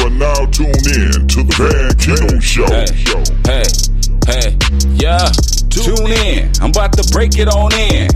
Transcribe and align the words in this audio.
Are 0.00 0.08
now 0.08 0.46
tuned 0.46 0.86
in 0.86 1.28
to 1.28 1.42
the 1.44 1.52
Van 1.58 1.90
Keto 2.00 2.40
Show. 2.40 2.64
Hey, 2.66 2.86
hey, 3.44 3.68
hey, 4.26 4.56
yeah. 4.94 5.59
Tune 5.70 6.10
in. 6.10 6.50
I'm 6.60 6.70
about 6.70 6.92
to 6.98 7.04
break 7.12 7.38
it 7.38 7.48
on 7.48 7.72
in. 7.72 8.08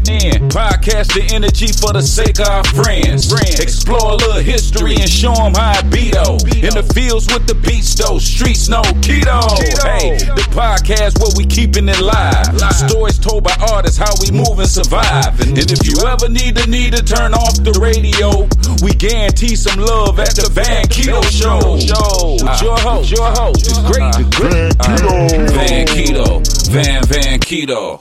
Podcast 0.50 1.14
the 1.14 1.22
energy 1.32 1.68
for 1.68 1.92
the 1.92 2.02
sake 2.02 2.40
of 2.40 2.48
our 2.48 2.64
friends. 2.64 3.32
Explore 3.60 4.12
a 4.12 4.16
little 4.16 4.42
history 4.42 4.96
and 4.96 5.08
show 5.08 5.34
them 5.34 5.54
how 5.54 5.78
I 5.78 5.82
beat. 5.82 6.14
In 6.14 6.74
the 6.74 6.86
fields 6.94 7.26
with 7.32 7.46
the 7.46 7.54
beats 7.54 7.94
though. 7.94 8.18
Streets 8.18 8.68
no 8.68 8.82
keto. 9.02 9.42
Hey, 9.82 10.18
the 10.18 10.46
podcast 10.54 11.18
where 11.18 11.32
we 11.36 11.46
keeping 11.46 11.88
it 11.88 12.00
live. 12.00 12.54
Stories 12.74 13.18
told 13.18 13.44
by 13.44 13.54
artists 13.72 13.98
how 13.98 14.12
we 14.20 14.30
move 14.30 14.58
and 14.58 14.68
survive. 14.68 15.38
And 15.40 15.58
if 15.58 15.86
you 15.86 15.94
ever 16.06 16.28
need 16.28 16.56
the 16.56 16.66
need 16.66 16.92
to 16.94 17.02
turn 17.02 17.34
off 17.34 17.54
the 17.62 17.74
radio, 17.78 18.46
we 18.82 18.94
guarantee 18.94 19.56
some 19.56 19.80
love 19.80 20.18
at 20.20 20.34
the 20.34 20.48
Van 20.50 20.84
Keto 20.86 21.22
Show. 21.30 21.74
With 21.74 22.62
your 22.62 22.78
host, 22.78 23.10
your 23.10 23.30
host, 23.34 23.70
great, 23.86 24.12
the 24.14 24.26
great 24.34 24.74
Van 24.82 25.06
Keto. 25.06 25.50
Van 25.54 25.86
Keto, 25.86 26.26
Van 26.70 27.02
Van 27.06 27.38
Keto. 27.44 28.00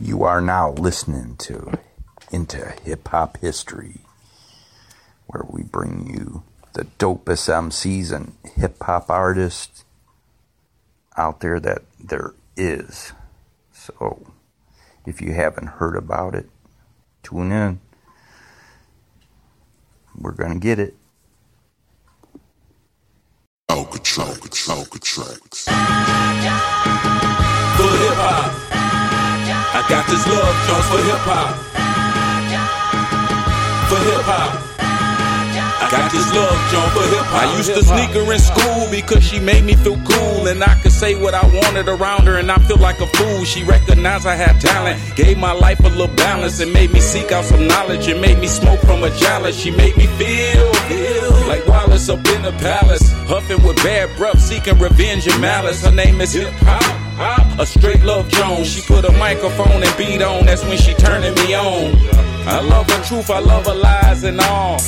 You 0.00 0.24
are 0.24 0.40
now 0.40 0.72
listening 0.72 1.36
to 1.40 1.78
Into 2.32 2.72
Hip 2.82 3.06
Hop 3.08 3.36
History, 3.36 4.00
where 5.26 5.44
we 5.46 5.62
bring 5.62 6.08
you 6.08 6.44
the 6.72 6.84
dopest 6.98 7.50
MCs 7.50 8.10
and 8.10 8.32
hip 8.56 8.82
hop 8.82 9.10
artists 9.10 9.84
out 11.18 11.40
there 11.40 11.60
that 11.60 11.82
there 12.02 12.32
is. 12.56 13.12
So, 13.70 14.32
if 15.04 15.20
you 15.20 15.34
haven't 15.34 15.66
heard 15.66 15.96
about 15.96 16.34
it, 16.34 16.48
tune 17.22 17.52
in. 17.52 17.80
We're 20.18 20.32
going 20.32 20.54
to 20.54 20.58
get 20.58 20.78
it. 20.78 20.94
Alcatraz, 23.70 24.68
Alcatraz. 24.68 25.38
for 27.76 27.92
hip 28.02 28.16
hop. 28.18 28.50
I 29.72 29.86
got 29.88 30.04
this 30.08 30.26
love 30.26 30.56
Jones 30.66 30.86
for 30.90 30.98
hip 31.06 31.22
hop. 31.22 31.54
For 33.88 34.00
hip 34.10 34.22
hop. 34.22 34.69
I 35.90 35.98
got 35.98 36.12
this 36.12 36.32
love 36.32 36.70
Jones 36.70 36.92
for 36.92 37.02
hip 37.10 37.26
hop. 37.26 37.42
I 37.42 37.56
used 37.56 37.74
to 37.74 37.82
sneak 37.82 38.10
her 38.10 38.32
in 38.32 38.38
school 38.38 38.86
because 38.92 39.24
she 39.24 39.40
made 39.40 39.64
me 39.64 39.74
feel 39.74 39.98
cool 40.06 40.46
and 40.46 40.62
I 40.62 40.78
could 40.78 40.92
say 40.92 41.20
what 41.20 41.34
I 41.34 41.42
wanted 41.42 41.88
around 41.88 42.28
her 42.28 42.38
and 42.38 42.48
I 42.48 42.58
feel 42.58 42.76
like 42.76 43.00
a 43.00 43.08
fool. 43.08 43.44
She 43.44 43.64
recognized 43.64 44.24
I 44.24 44.36
had 44.36 44.60
talent, 44.60 45.00
gave 45.16 45.36
my 45.36 45.50
life 45.50 45.80
a 45.80 45.88
little 45.88 46.14
balance 46.14 46.60
and 46.60 46.72
made 46.72 46.92
me 46.92 47.00
seek 47.00 47.32
out 47.32 47.44
some 47.44 47.66
knowledge 47.66 48.06
and 48.06 48.20
made 48.20 48.38
me 48.38 48.46
smoke 48.46 48.78
from 48.82 49.02
a 49.02 49.10
chalice. 49.18 49.56
She 49.58 49.72
made 49.72 49.96
me 49.96 50.06
feel, 50.06 50.72
feel 50.86 51.48
like 51.48 51.66
Wallace 51.66 52.08
up 52.08 52.24
in 52.24 52.42
the 52.42 52.52
palace, 52.62 53.10
huffing 53.26 53.60
with 53.64 53.76
bad 53.82 54.16
breath, 54.16 54.40
seeking 54.40 54.78
revenge 54.78 55.26
and 55.26 55.40
malice. 55.40 55.84
Her 55.84 55.90
name 55.90 56.20
is 56.20 56.34
hip 56.34 56.52
hop. 56.60 57.58
A 57.58 57.66
straight 57.66 58.04
love 58.04 58.28
Jones. 58.28 58.68
She 58.72 58.80
put 58.80 59.04
a 59.04 59.12
microphone 59.18 59.82
and 59.82 59.96
beat 59.98 60.22
on. 60.22 60.46
That's 60.46 60.62
when 60.62 60.78
she 60.78 60.94
turning 60.94 61.34
me 61.34 61.54
on. 61.54 61.96
I 62.46 62.60
love 62.60 62.88
her 62.88 63.04
truth. 63.04 63.28
I 63.28 63.40
love 63.40 63.66
her 63.66 63.74
lies 63.74 64.22
and 64.22 64.40
all. 64.40 64.78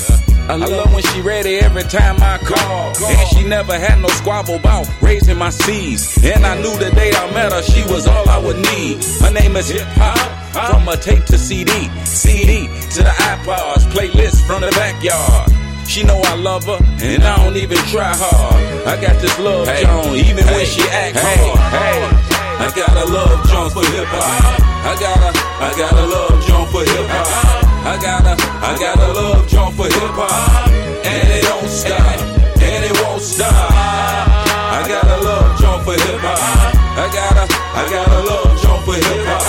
I 0.49 0.57
love 0.57 0.93
when 0.93 1.03
she 1.03 1.21
ready 1.21 1.57
every 1.59 1.83
time 1.85 2.17
I 2.21 2.39
call. 2.39 2.93
And 3.07 3.29
she 3.29 3.47
never 3.47 3.79
had 3.79 4.01
no 4.01 4.09
squabble 4.09 4.57
about 4.57 4.89
raising 5.01 5.39
my 5.39 5.51
seeds. 5.51 6.19
And 6.25 6.45
I 6.45 6.57
knew 6.61 6.77
the 6.79 6.91
day 6.91 7.13
I 7.13 7.33
met 7.33 7.53
her, 7.53 7.63
she 7.63 7.83
was 7.93 8.07
all 8.07 8.29
I 8.29 8.39
would 8.39 8.57
need. 8.57 9.05
Her 9.21 9.31
name 9.31 9.57
is 9.57 9.69
Hip 9.71 9.87
Hop. 9.97 10.43
From 10.53 10.87
a 10.89 10.97
tape 10.99 11.25
to 11.27 11.39
CD, 11.39 11.73
CD 12.05 12.67
to 12.67 13.03
the 13.03 13.15
iPods, 13.33 13.89
playlist 13.89 14.47
from 14.47 14.61
the 14.61 14.71
backyard. 14.73 15.51
She 15.89 16.05
know 16.05 16.21
I 16.25 16.37
love 16.37 16.65
her, 16.65 16.79
and 17.01 17.25
I 17.25 17.43
don't 17.43 17.57
even 17.57 17.79
try 17.89 18.13
hard. 18.15 18.87
I 18.87 19.01
got 19.01 19.21
this 19.21 19.39
love 19.39 19.67
Joan, 19.67 20.15
even 20.15 20.45
when 20.45 20.67
she 20.67 20.83
act 20.93 21.17
hard. 21.19 21.59
Hey, 21.73 22.01
I 22.65 22.71
got 22.77 22.93
a 22.97 23.11
love 23.11 23.49
Joan 23.49 23.71
for 23.71 23.85
hip 23.93 24.07
hop. 24.09 24.61
I 24.85 25.01
got 25.01 25.19
a, 25.19 25.31
I 25.65 25.73
got 25.79 25.93
a 25.93 26.07
love 26.07 26.47
Joan 26.47 26.67
for 26.69 26.81
hip 26.85 27.07
hop. 27.09 27.62
I 27.85 27.99
got 27.99 28.23
a, 28.23 28.35
I 28.63 28.79
got 28.79 28.97
a 28.97 29.13
love 29.13 29.49
Joan 29.49 29.73
for 29.73 29.85
hip 29.85 30.15
hop, 30.15 30.71
and 30.71 31.29
it 31.35 31.43
don't 31.43 31.67
stop, 31.67 31.99
and 32.63 32.85
it 32.87 32.95
won't 33.03 33.21
stop. 33.21 33.51
I 33.51 34.87
got 34.87 35.03
a 35.03 35.19
love 35.19 35.59
Joan 35.59 35.83
for 35.83 35.99
hip 35.99 36.23
hop. 36.23 36.39
I 36.95 37.11
got 37.11 37.35
a, 37.35 37.45
I 37.51 37.83
got 37.91 38.07
a 38.07 38.21
love 38.23 38.55
Joan 38.63 38.79
for 38.87 38.95
hip 38.95 39.27
hop. 39.27 39.43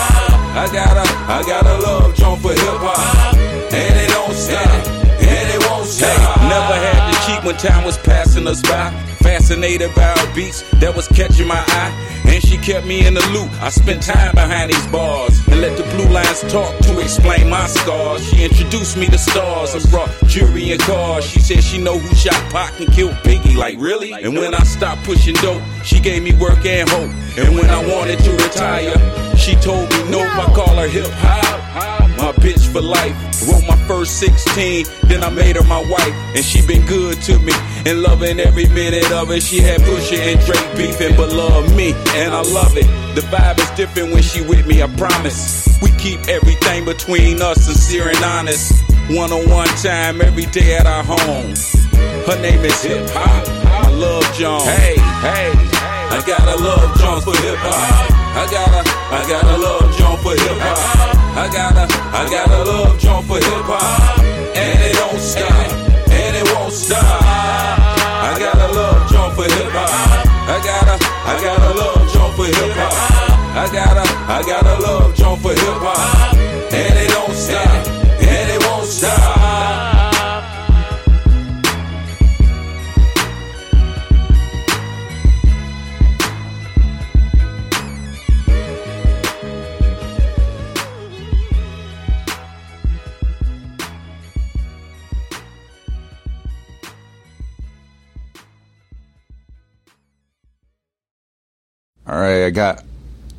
I 0.57 0.65
got 0.73 0.97
a, 0.97 1.05
I 1.29 1.43
got 1.45 1.65
a 1.65 1.77
love 1.85 2.15
Joan 2.15 2.39
for 2.39 2.49
hip 2.49 2.81
hop, 2.81 3.35
and 3.37 3.95
it 4.01 4.09
don't 4.09 4.33
stop, 4.33 4.81
and 5.21 5.47
it 5.53 5.69
won't 5.69 5.85
stop. 5.85 6.41
never 6.49 6.73
had 6.73 7.13
to 7.13 7.15
cheat 7.27 7.45
when 7.45 7.55
time 7.57 7.85
was 7.85 7.99
passing 7.99 8.47
us 8.47 8.63
by. 8.63 8.89
Fascinated 9.21 9.93
by 9.93 10.09
her 10.09 10.33
beats 10.33 10.63
that 10.81 10.95
was 10.95 11.07
catching 11.07 11.47
my 11.47 11.63
eye, 11.67 11.93
and 12.33 12.43
she 12.43 12.57
kept 12.57 12.85
me 12.87 13.05
in 13.05 13.13
the 13.13 13.25
loop. 13.31 13.49
I 13.61 13.69
spent 13.69 14.01
time 14.01 14.33
behind 14.33 14.71
these 14.71 14.87
bars 14.87 15.37
and 15.47 15.61
let 15.61 15.77
the 15.77 15.83
blue 15.95 16.09
lines 16.09 16.41
talk 16.51 16.75
to 16.79 16.99
explain 16.99 17.47
my 17.49 17.67
scars. 17.67 18.27
She 18.27 18.43
introduced 18.43 18.97
me 18.97 19.05
to 19.07 19.19
stars 19.19 19.75
and 19.75 19.87
brought 19.91 20.09
jewelry 20.25 20.71
and 20.71 20.81
cars. 20.81 21.23
She 21.25 21.39
said 21.39 21.63
she 21.63 21.77
know 21.77 21.97
who 21.97 22.15
shot 22.15 22.41
Pac 22.51 22.79
and 22.79 22.91
killed 22.91 23.13
Biggie. 23.23 23.55
Like 23.55 23.77
really? 23.79 24.11
And 24.13 24.35
when 24.35 24.55
I 24.55 24.63
stopped 24.63 25.03
pushing 25.03 25.35
dope, 25.35 25.61
she 25.83 25.99
gave 25.99 26.23
me 26.23 26.33
work 26.33 26.65
and 26.65 26.89
hope. 26.89 27.11
And 27.37 27.55
when 27.55 27.69
I 27.69 27.85
wanted 27.85 28.17
to 28.19 28.31
retire, 28.31 28.97
she 29.37 29.55
told 29.55 29.89
me 29.91 30.09
no. 30.09 30.21
I 30.21 30.45
call 30.55 30.75
her 30.77 30.87
hip 30.87 31.07
hop. 31.11 32.17
My 32.17 32.31
bitch 32.31 32.65
for 32.71 32.81
life. 32.81 33.15
Wrote 33.47 33.67
my 33.67 33.75
first 33.87 34.19
16, 34.19 34.85
then 35.03 35.21
I 35.21 35.29
made 35.29 35.57
her 35.57 35.63
my 35.63 35.83
wife. 35.89 36.13
And 36.35 36.43
she 36.43 36.65
been 36.65 36.85
good 36.85 37.21
to 37.23 37.37
me 37.39 37.53
and 37.85 38.01
loving 38.01 38.39
every 38.39 38.67
minute 38.69 39.11
of 39.11 39.31
it. 39.31 39.43
She 39.43 39.59
had 39.59 39.81
Pusha 39.81 40.17
and 40.17 40.39
Drake 40.45 40.77
beefing, 40.77 41.15
but 41.15 41.31
love 41.31 41.75
me, 41.75 41.93
and 42.15 42.33
I 42.33 42.41
love 42.41 42.77
it. 42.77 42.87
The 43.15 43.21
vibe 43.21 43.59
is 43.59 43.69
different 43.71 44.13
when 44.13 44.23
she 44.23 44.41
with 44.41 44.65
me, 44.65 44.81
I 44.81 44.87
promise. 44.95 45.67
We 45.81 45.91
keep 45.91 46.27
everything 46.27 46.85
between 46.85 47.41
us 47.41 47.65
sincere 47.65 48.09
and 48.09 48.23
honest. 48.23 48.81
One 49.11 49.31
on 49.31 49.49
one 49.49 49.67
time 49.83 50.21
every 50.21 50.45
day 50.47 50.75
at 50.77 50.85
our 50.85 51.03
home. 51.03 51.53
Her 52.25 52.41
name 52.41 52.63
is 52.63 52.81
Hip 52.83 53.09
Hop. 53.11 53.47
I 53.67 53.89
love 53.91 54.23
Jones. 54.33 54.63
Hey, 54.63 54.95
hey. 54.97 55.51
I 56.13 56.21
got 56.25 56.41
a 56.41 56.61
love 56.61 56.97
Jones 56.99 57.23
for 57.23 57.35
hip 57.41 57.57
hop. 57.57 58.11
I 58.37 58.45
got 58.51 58.69
a, 58.69 58.81
I 59.11 59.27
got 59.27 59.43
a 59.43 59.57
love 59.57 59.97
Jones 59.97 60.21
for 60.21 60.31
hip 60.31 60.57
hop. 60.61 61.17
I 61.35 61.51
got 61.51 61.73
a, 61.75 61.85
I 62.15 62.29
got 62.29 62.49
a 62.49 62.63
love 62.63 62.99
Jones 62.99 63.27
for 63.27 63.37
hip 63.37 63.65
hop, 63.65 64.19
and 64.19 64.79
it 64.79 64.93
don't 64.93 65.19
stop, 65.19 65.71
and 66.11 66.35
it 66.37 66.53
won't 66.53 66.71
stop. 66.71 67.22
For 72.43 72.59
hip 72.59 72.75
hop. 72.75 72.93
I 73.55 73.71
got 73.71 73.97
a, 73.97 74.05
I 74.31 74.43
got 74.43 74.65
a 74.65 74.81
love 74.81 75.15
Jones 75.15 75.41
for 75.41 75.49
hip 75.49 75.59
hop, 75.61 76.32
All 102.13 102.19
right, 102.19 102.45
I 102.45 102.51
got 102.51 102.83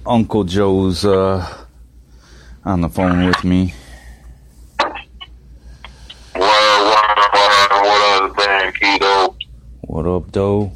Uncle 0.04 0.42
Joe's 0.42 1.04
uh, 1.04 1.46
on 2.64 2.80
the 2.80 2.88
phone 2.88 3.24
with 3.24 3.44
me. 3.44 3.72
What 4.80 6.42
up, 6.42 6.98
what 7.32 7.70
up, 7.70 7.70
what 7.70 8.02
up, 8.24 8.36
Van 8.36 8.72
Keto? 8.72 9.36
What 9.82 10.06
up, 10.08 10.32
Doe? 10.32 10.72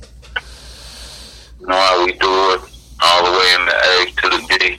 You 1.58 1.66
know 1.66 1.74
how 1.74 2.06
we 2.06 2.12
do 2.12 2.52
it. 2.52 2.60
All 3.02 3.24
the 3.24 3.32
way 3.36 3.54
in 3.58 3.64
the 3.66 3.74
A 3.74 4.06
to 4.16 4.28
the 4.30 4.38
D. 4.58 4.78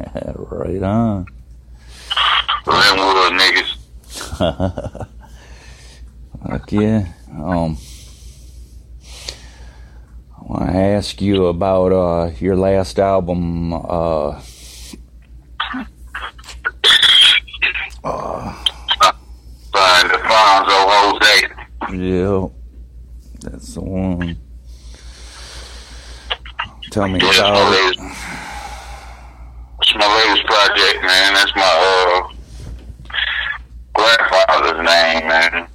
right 0.50 0.82
on. 0.82 1.26
Linwood 2.66 3.34
niggas. 3.38 5.06
Fuck 6.48 6.72
yeah. 6.72 7.06
Um, 7.30 7.78
I 10.36 10.40
want 10.40 10.66
to 10.66 10.72
ask 10.98 11.20
you 11.22 11.46
about 11.46 11.92
uh, 11.92 12.30
your 12.40 12.56
last 12.56 12.98
album. 12.98 13.72
Uh, 13.72 14.40
Signed 19.72 20.10
Alfonso 20.10 20.78
Jose. 20.90 21.34
yeah, 21.94 22.48
that's 23.42 23.74
the 23.74 23.80
one. 23.80 24.36
Tell 26.90 27.06
me 27.06 27.20
Yeah, 27.20 27.28
it's 27.28 27.38
my 27.38 27.48
about 27.48 27.72
it. 27.74 27.96
It's 29.80 29.94
my 29.94 30.08
latest 30.16 30.46
project, 30.46 30.98
man. 31.04 31.34
That's 31.34 31.54
my 31.54 31.74
uh 31.94 32.22
grandfather's 33.94 34.84
name, 34.84 35.28
man. 35.28 35.68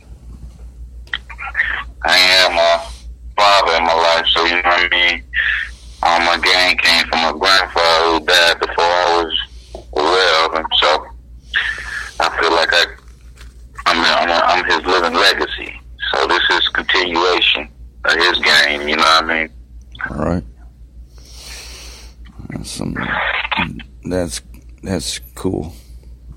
That's 24.14 24.42
that's 24.84 25.18
cool. 25.34 25.74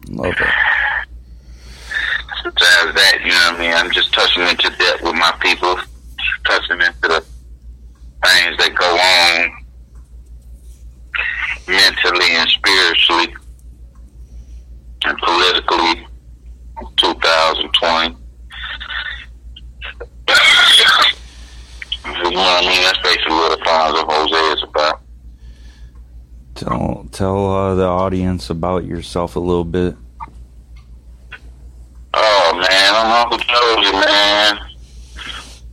Love 0.09 0.33
it. 0.33 0.55
Besides 2.43 2.95
that, 2.95 3.19
you 3.23 3.29
know 3.29 3.51
what 3.53 3.57
I 3.57 3.59
mean? 3.61 3.75
I'm 3.75 3.91
just 3.91 4.15
touching 4.15 4.45
into 4.45 4.71
depth 4.79 5.03
with 5.03 5.13
my 5.13 5.31
people, 5.43 5.77
touching 6.47 6.81
into 6.81 7.03
the 7.03 7.21
things 8.25 8.57
that 8.57 8.75
go 8.75 8.87
on 8.97 9.51
mentally 11.69 12.31
and 12.31 12.49
spiritually 12.49 13.37
and 15.05 15.19
politically 15.19 16.09
in 16.81 16.87
2020. 16.97 18.17
you 22.07 22.31
know 22.31 22.41
what 22.41 22.65
I 22.65 22.67
mean? 22.67 22.81
That's 22.81 23.03
basically 23.03 23.35
what 23.35 23.59
the 23.59 23.65
Fonz 23.67 24.01
of 24.01 24.09
Jose 24.09 24.53
is 24.55 24.63
about. 24.63 25.03
Tell 26.55 26.96
tell 27.17 27.51
uh, 27.51 27.75
the 27.75 27.87
audience 27.87 28.51
about 28.51 28.85
yourself 28.85 29.37
a 29.37 29.41
little 29.41 29.65
bit. 29.65 29.97
Oh 32.13 32.53
man, 32.53 32.95
I'm 32.95 33.11
Uncle 33.25 33.39
Josie, 33.39 33.93
man. 33.93 34.59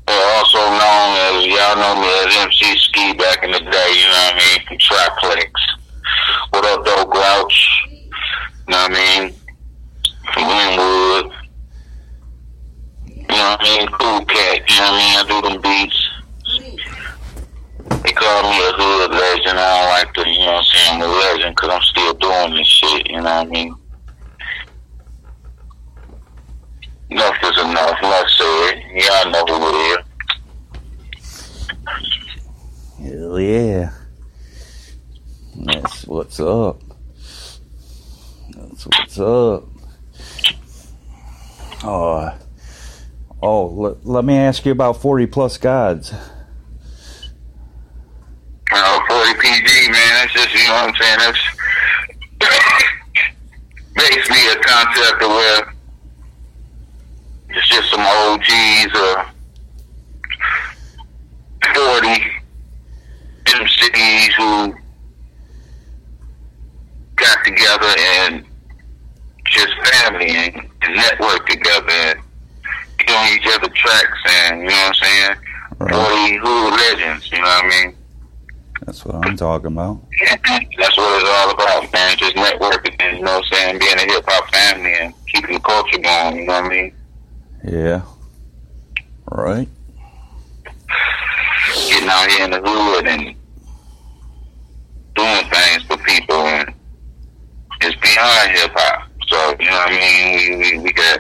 Or 0.08 0.24
also 0.38 0.58
known 0.58 1.10
as 1.20 1.46
y'all 1.46 1.76
know 1.76 2.00
me 2.00 2.08
as 2.28 2.38
MC 2.38 2.78
Ski 2.78 3.14
back 3.16 3.44
in 3.44 3.52
the 3.52 3.60
day, 3.60 3.90
you 3.92 4.06
know 4.06 4.24
what 4.24 4.34
I 4.34 4.38
mean, 4.38 4.68
from 4.68 4.78
Triplex. 4.78 5.52
What 6.52 6.66
up, 6.66 6.86
though, 6.86 7.06
Grouch? 7.06 7.70
You 7.90 8.10
know 8.70 8.78
what 8.78 8.92
I 8.92 9.22
mean? 9.22 9.34
From 10.34 10.44
Glenwood. 10.44 11.34
You 13.06 13.28
know 13.28 13.50
what 13.50 13.60
I 13.60 13.78
mean? 13.78 13.88
Cool 13.90 14.26
cat, 14.26 14.70
you 14.70 14.76
know 14.78 14.84
what 14.84 14.94
I 14.94 14.98
mean? 14.98 15.18
I 15.18 15.42
do 15.42 15.50
them 15.50 15.62
beats. 15.62 16.13
They 18.04 18.12
call 18.12 18.44
me 18.44 18.60
a 18.60 18.72
hood 18.74 19.12
legend. 19.12 19.60
I 19.60 19.80
don't 19.80 19.90
like 19.90 20.14
to, 20.16 20.30
you 20.30 20.40
know 20.40 20.46
what 20.46 20.58
I'm 20.58 20.64
saying, 20.64 21.02
I'm 21.02 21.10
a 21.10 21.14
legend 21.14 21.56
because 21.56 21.70
I'm 21.70 21.82
still 21.84 22.14
doing 22.16 22.54
this 22.56 22.68
shit, 22.68 23.10
you 23.10 23.18
know 23.18 23.24
what 23.24 23.48
I 23.48 23.50
mean? 23.50 23.76
Enough 27.14 27.38
is 27.44 27.60
enough. 27.62 28.00
Enough 28.00 28.30
said. 28.30 28.84
Y'all 28.96 29.30
know 29.30 29.46
who 29.46 29.70
it 29.70 30.02
is. 31.20 31.70
Hell 33.04 33.40
yeah. 33.40 33.92
That's 35.56 36.08
what's 36.08 36.40
up. 36.40 36.82
That's 38.50 38.88
what's 38.88 39.20
up. 39.20 39.66
Oh, 41.84 42.34
oh. 43.44 43.66
Let, 43.68 44.06
let 44.06 44.26
me 44.26 44.36
ask 44.36 44.66
you 44.66 44.72
about 44.72 45.00
forty 45.00 45.28
plus 45.28 45.60
gods. 45.60 46.14
Uh, 48.76 49.00
40 49.08 49.40
PG, 49.40 49.92
man. 49.92 50.14
That's 50.16 50.34
just, 50.34 50.52
you 50.52 50.63
know 50.74 50.86
what 50.86 50.90
I'm 50.90 50.96
saying? 50.96 51.20
That's 51.20 51.44
basically 53.96 54.48
a 54.52 54.56
concept 54.64 55.22
of 55.22 55.30
where 55.30 55.74
it's 57.50 57.68
just 57.68 57.90
some 57.92 58.02
OGs 58.02 58.96
or 58.96 59.20
uh, 59.20 59.26
40 61.76 62.08
MCs 63.46 64.34
who 64.38 64.74
got 67.16 67.46
together 67.46 67.94
and 67.98 68.46
just 69.46 69.74
family 69.92 70.32
and, 70.32 70.56
and 70.82 70.96
network 70.96 71.46
together 71.48 71.92
and 71.92 72.20
get 72.98 73.10
on 73.12 73.28
each 73.34 73.48
other 73.48 73.70
tracks 73.70 74.20
and, 74.28 74.62
you 74.62 74.68
know 74.68 74.74
what 74.74 74.88
I'm 74.88 74.94
saying? 74.96 75.36
Right. 75.80 75.94
40 75.94 76.38
hood 76.38 76.74
legends, 76.74 77.32
you 77.32 77.38
know 77.38 77.44
what 77.44 77.66
I 77.66 77.70
mean? 77.70 77.96
That's 78.86 79.06
what 79.06 79.16
I'm 79.16 79.38
talking 79.38 79.68
about. 79.68 80.02
That's 80.20 80.98
what 80.98 81.22
it's 81.22 81.30
all 81.30 81.52
about, 81.52 81.94
man. 81.94 82.18
Just 82.18 82.36
networking 82.36 82.96
and, 83.00 83.18
you 83.18 83.24
know 83.24 83.38
what 83.38 83.46
I'm 83.46 83.58
saying, 83.58 83.80
being 83.80 83.96
a 83.98 84.02
hip 84.02 84.26
hop 84.28 84.54
family 84.54 84.94
and 85.00 85.14
keeping 85.28 85.54
the 85.54 85.60
culture 85.62 86.00
going, 86.00 86.38
you 86.38 86.46
know 86.46 86.54
what 86.54 86.66
I 86.66 86.70
mean? 86.70 86.94
Yeah. 87.64 88.02
Right. 89.32 89.70
Getting 91.88 92.10
out 92.10 92.30
here 92.30 92.46
in 92.46 92.52
the 92.52 92.62
hood 92.64 93.08
and 93.08 93.36
doing 95.16 95.50
things 95.50 95.84
for 95.84 95.98
people 96.04 96.36
and 96.36 96.74
it's 97.82 97.96
beyond 98.02 98.52
hip 98.52 98.72
hop. 98.74 99.10
So, 99.28 99.56
you 99.60 99.70
know 99.70 99.78
what 99.78 99.92
I 99.92 99.96
mean? 99.96 100.60
We, 100.60 100.78
we, 100.78 100.84
we 100.84 100.92
got 100.92 101.20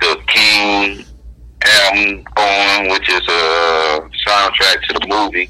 the 0.00 0.20
King 0.26 1.04
album 1.64 2.24
going, 2.34 2.90
which 2.90 3.08
is 3.08 3.22
a 3.28 4.10
soundtrack 4.26 4.82
to 4.88 4.98
the 5.00 5.06
movie. 5.08 5.48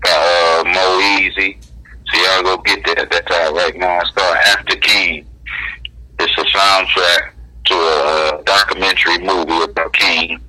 Got 0.00 0.66
uh, 0.66 0.70
Mo 0.70 1.00
Easy. 1.18 1.58
So 2.06 2.18
y'all 2.22 2.42
go 2.42 2.62
get 2.62 2.84
that. 2.86 3.10
That's 3.10 3.30
out 3.30 3.54
right 3.54 3.76
now. 3.76 4.00
It's 4.00 4.10
called 4.10 4.36
After 4.36 4.76
King. 4.76 5.26
It's 6.18 6.32
a 6.38 6.44
soundtrack 6.56 7.32
to 7.66 7.74
a 7.74 8.42
documentary 8.44 9.18
movie 9.18 9.64
about 9.64 9.92
King. 9.92 10.40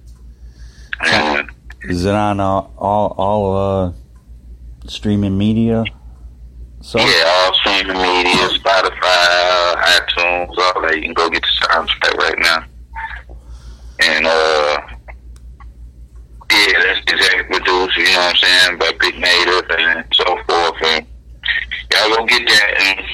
And 1.02 1.50
Is 1.84 2.06
it 2.06 2.14
on 2.14 2.40
uh, 2.40 2.44
all 2.78 3.16
all 3.18 3.58
uh, 3.58 3.94
streaming 4.88 5.38
media? 5.38 5.84
So 6.82 7.00
yeah, 7.00 7.24
all 7.26 7.54
streaming 7.56 7.98
media, 7.98 8.48
Spotify, 8.50 9.76
iTunes, 9.76 10.50
all 10.58 10.82
that. 10.84 10.94
You 10.96 11.02
can 11.02 11.14
go 11.14 11.30
get 11.30 11.42
the 11.42 11.66
soundtrack 11.66 12.14
right 12.18 12.40
now. 12.40 12.66
And 14.00 14.28
uh 14.28 14.97
yeah, 16.68 16.84
that's 16.84 17.00
executive 17.14 17.48
produced, 17.48 17.98
you 17.98 18.04
know 18.06 18.20
what 18.20 18.30
I'm 18.30 18.36
saying, 18.36 18.78
by 18.80 18.92
Big 19.00 19.20
Native 19.20 19.70
and 19.70 20.06
so 20.14 20.26
forth. 20.26 20.84
And 20.84 21.06
y'all 21.94 22.18
go 22.18 22.26
get 22.26 22.46
that 22.48 22.74
and 22.80 23.06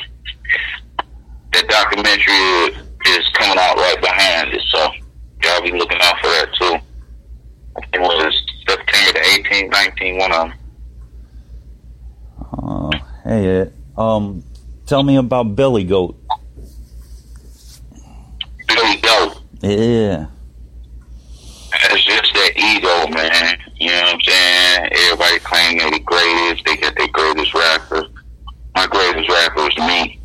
that 1.54 1.68
documentary 1.68 2.34
is, 2.34 3.30
coming 3.34 3.58
out 3.60 3.76
right 3.78 4.00
behind 4.02 4.54
it, 4.54 4.62
so 4.70 4.80
y'all 5.44 5.62
be 5.62 5.72
looking 5.72 5.98
out 6.02 6.18
for 6.20 6.28
that 6.28 6.50
too. 6.58 6.78
It 7.94 8.00
was 8.00 8.42
September 8.68 9.14
the 9.14 9.20
18th, 9.20 9.72
19, 9.72 10.18
one 10.18 10.32
of 10.32 10.50
them. 10.50 10.60
Uh, 12.64 12.92
hey, 13.24 13.72
um, 13.98 14.44
tell 14.86 15.04
me 15.04 15.18
about 15.18 15.56
Billy 15.56 15.84
Goat. 15.84 16.16
Billy 18.68 18.98
Goat. 18.98 19.42
Yeah. 19.62 20.28
It's 21.76 22.04
just 22.06 22.34
that 22.34 22.52
ego, 22.56 23.08
man. 23.10 23.33
You 23.84 23.90
know 23.90 24.02
what 24.02 24.14
I'm 24.14 24.22
saying? 24.22 24.90
Everybody 24.94 25.40
claim 25.40 25.78
they're 25.78 25.92
the 25.92 26.00
greatest. 26.00 26.64
They 26.66 26.78
got 26.78 26.96
their 26.98 27.08
greatest 27.10 27.54
rapper. 27.54 28.06
My 28.76 28.88
greatest 28.88 29.28
rapper 29.30 29.68
is 29.70 29.78
me. 29.78 30.22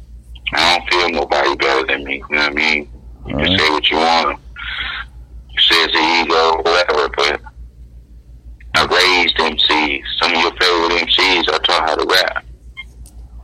I 0.54 0.78
don't 0.78 0.88
feel 0.90 1.10
nobody 1.10 1.56
better 1.56 1.84
than 1.88 2.04
me. 2.04 2.22
You 2.30 2.36
know 2.36 2.42
what 2.42 2.52
I 2.52 2.54
mean? 2.54 2.88
You 3.26 3.36
can 3.36 3.38
Right. 3.50 3.58
say 3.58 3.70
what 3.70 3.90
you 3.90 3.96
want. 3.96 4.38
You 5.50 5.60
say 5.60 5.74
it's 5.82 5.96
an 5.96 6.24
ego, 6.24 6.62
whatever, 6.62 7.08
but 7.16 7.40
I 8.76 8.84
raised 8.86 9.36
MCs. 9.38 10.02
Some 10.22 10.32
of 10.36 10.40
your 10.40 10.52
favorite 10.52 11.02
MCs 11.02 11.48
I 11.52 11.58
taught 11.58 11.88
how 11.88 11.96
to 11.96 12.06
rap. 12.06 12.44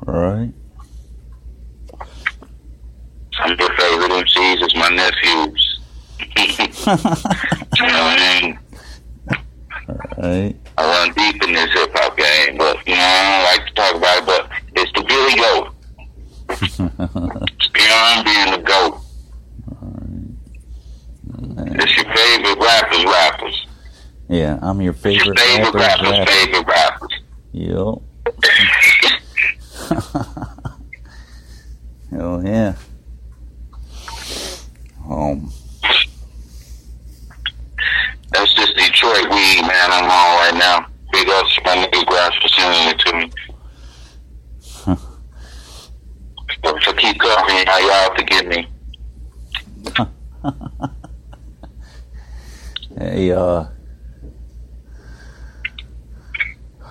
Right. 0.06 0.52
Some 3.36 3.50
of 3.50 3.58
your 3.58 3.76
favorite 3.76 4.12
MCs 4.12 4.64
is 4.64 4.74
my 4.76 4.88
nephews. 4.90 5.80
you 6.36 7.86
know 7.86 8.04
what 8.04 8.20
I 8.20 8.40
mean? 8.42 8.58
Right. 9.86 10.54
I 10.78 10.82
run 10.82 11.12
deep 11.14 11.42
in 11.44 11.52
this 11.52 11.70
hip 11.72 11.90
hop 11.94 12.16
game, 12.16 12.56
but 12.56 12.78
you 12.86 12.94
know 12.94 13.00
I 13.02 13.22
don't 13.30 13.44
like 13.44 13.66
to 13.68 13.74
talk 13.74 13.94
about 13.96 14.18
it. 14.18 14.26
But 14.26 14.48
it's 14.76 14.92
the 14.92 15.02
Billy 15.04 15.36
Goat. 15.36 15.74
It's 16.50 17.68
beyond 17.72 18.24
being 18.24 18.50
the 18.52 18.58
goat. 18.64 19.00
It's 21.76 21.96
your 21.96 22.06
favorite 22.14 22.58
rappers, 22.64 23.04
rappers. 23.04 23.66
yeah, 24.28 24.58
I'm 24.62 24.80
your 24.80 24.94
It's 24.94 25.04
your 25.04 25.34
favorite 25.34 25.38
favorite 25.38 25.74
rapper's 25.74 26.10
rappers, 26.10 26.18
rapper. 26.18 26.30
favorite 26.30 26.66
rappers. 26.66 27.14
Yep. 27.52 28.02
Hell 32.10 32.42
yeah. 32.46 32.74
Um, 35.10 35.52
That's 38.32 38.52
just 38.54 38.74
Detroit 38.76 39.28
weed, 39.30 39.60
man. 39.62 39.90
I'm 39.92 40.04
on 40.04 40.10
right 40.10 40.54
now. 40.58 40.86
Big 41.12 41.28
ups 41.28 41.54
to 41.56 41.62
my 41.64 41.76
nigga 41.76 42.06
Grass 42.06 42.32
for 42.40 42.48
sending 42.48 42.88
it 42.88 42.98
to 43.00 43.12
me. 43.16 43.30
so, 46.64 46.78
so 46.80 46.92
keep 46.94 47.18
covering 47.20 47.66
how 47.66 47.78
y'all 47.78 48.14
forgive 48.16 48.46
me. 48.46 48.66
hey, 52.98 53.30
uh, 53.32 53.40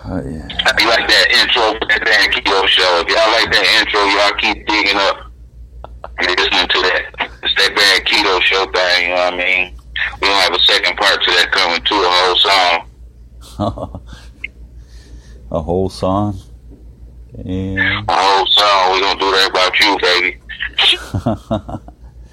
uh, 0.06 0.22
yeah. 0.26 0.48
I 0.66 0.72
be 0.78 0.86
like 0.86 1.08
that 1.08 1.28
intro 1.42 1.74
for 1.80 1.88
that 1.88 2.02
damn 2.06 2.32
Keto 2.32 2.68
show. 2.68 3.04
If 3.04 3.10
y'all 3.10 3.32
like 3.32 3.52
that 3.52 3.68
intro, 3.80 4.04
y'all 4.04 4.34
keep 4.40 4.68
digging 4.68 4.98
up 4.98 5.32
and 6.20 6.28
listening 6.28 6.68
to 6.68 6.80
that. 6.82 7.30
It's 7.44 7.56
that 7.56 7.76
bad 7.76 8.06
Keto 8.06 8.42
show 8.44 8.66
thing, 8.72 9.04
you 9.04 9.16
know 9.16 9.24
what 9.26 9.34
I 9.34 9.38
mean? 9.38 9.76
We 10.22 10.28
don't 10.28 10.42
have 10.42 10.54
a 10.54 10.60
second 10.60 10.98
part 10.98 11.24
to 11.24 11.32
that 11.32 11.52
coming 11.52 11.82
to 11.84 11.94
a 16.04 16.10
whole 16.10 16.34
song. 16.34 16.34
a 16.34 16.34
whole 16.34 16.34
song. 16.34 16.50
Damn. 17.44 18.06
A 18.08 18.14
whole 18.14 18.42
oh, 18.42 18.46
song. 18.50 18.94
We 18.94 19.02
gonna 19.02 19.20
do 19.20 19.32
that 19.32 19.50
about 19.50 19.80
you, 19.80 19.98
baby. 20.02 20.38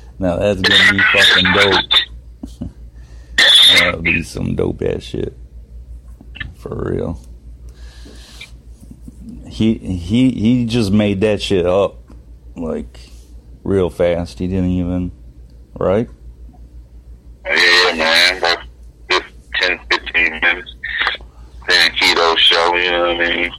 now 0.18 0.36
that's 0.36 0.60
gonna 0.60 0.92
be 0.92 0.98
fucking 1.12 1.52
dope. 1.54 2.70
That'll 3.78 4.02
be 4.02 4.22
some 4.22 4.54
dope 4.56 4.82
ass 4.82 5.02
shit. 5.02 5.36
For 6.54 6.90
real. 6.90 7.20
He 9.46 9.74
he 9.74 10.30
he 10.30 10.66
just 10.66 10.92
made 10.92 11.20
that 11.22 11.40
shit 11.40 11.66
up 11.66 11.96
like 12.56 13.00
real 13.64 13.90
fast. 13.90 14.38
He 14.38 14.46
didn't 14.46 14.70
even 14.70 15.12
right? 15.78 16.08
Yeah, 17.46 17.92
man. 17.94 18.38
About 18.38 18.58
10, 19.60 19.80
15 19.90 20.30
minutes. 20.40 20.74
Then 21.68 21.90
keto 21.92 22.36
show, 22.38 22.74
you 22.76 22.90
know 22.90 23.14
what 23.14 23.26
I 23.26 23.36
mean? 23.36 23.52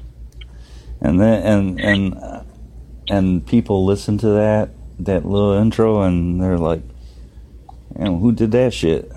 And 1.01 1.19
then 1.19 1.43
and 1.43 1.79
and 1.81 2.45
and 3.09 3.45
people 3.45 3.85
listen 3.85 4.17
to 4.19 4.27
that 4.29 4.69
that 4.99 5.25
little 5.25 5.53
intro 5.53 6.03
and 6.03 6.41
they're 6.41 6.57
like, 6.57 6.83
"Man, 7.97 8.19
who 8.19 8.31
did 8.31 8.51
that 8.51 8.73
shit?" 8.73 9.11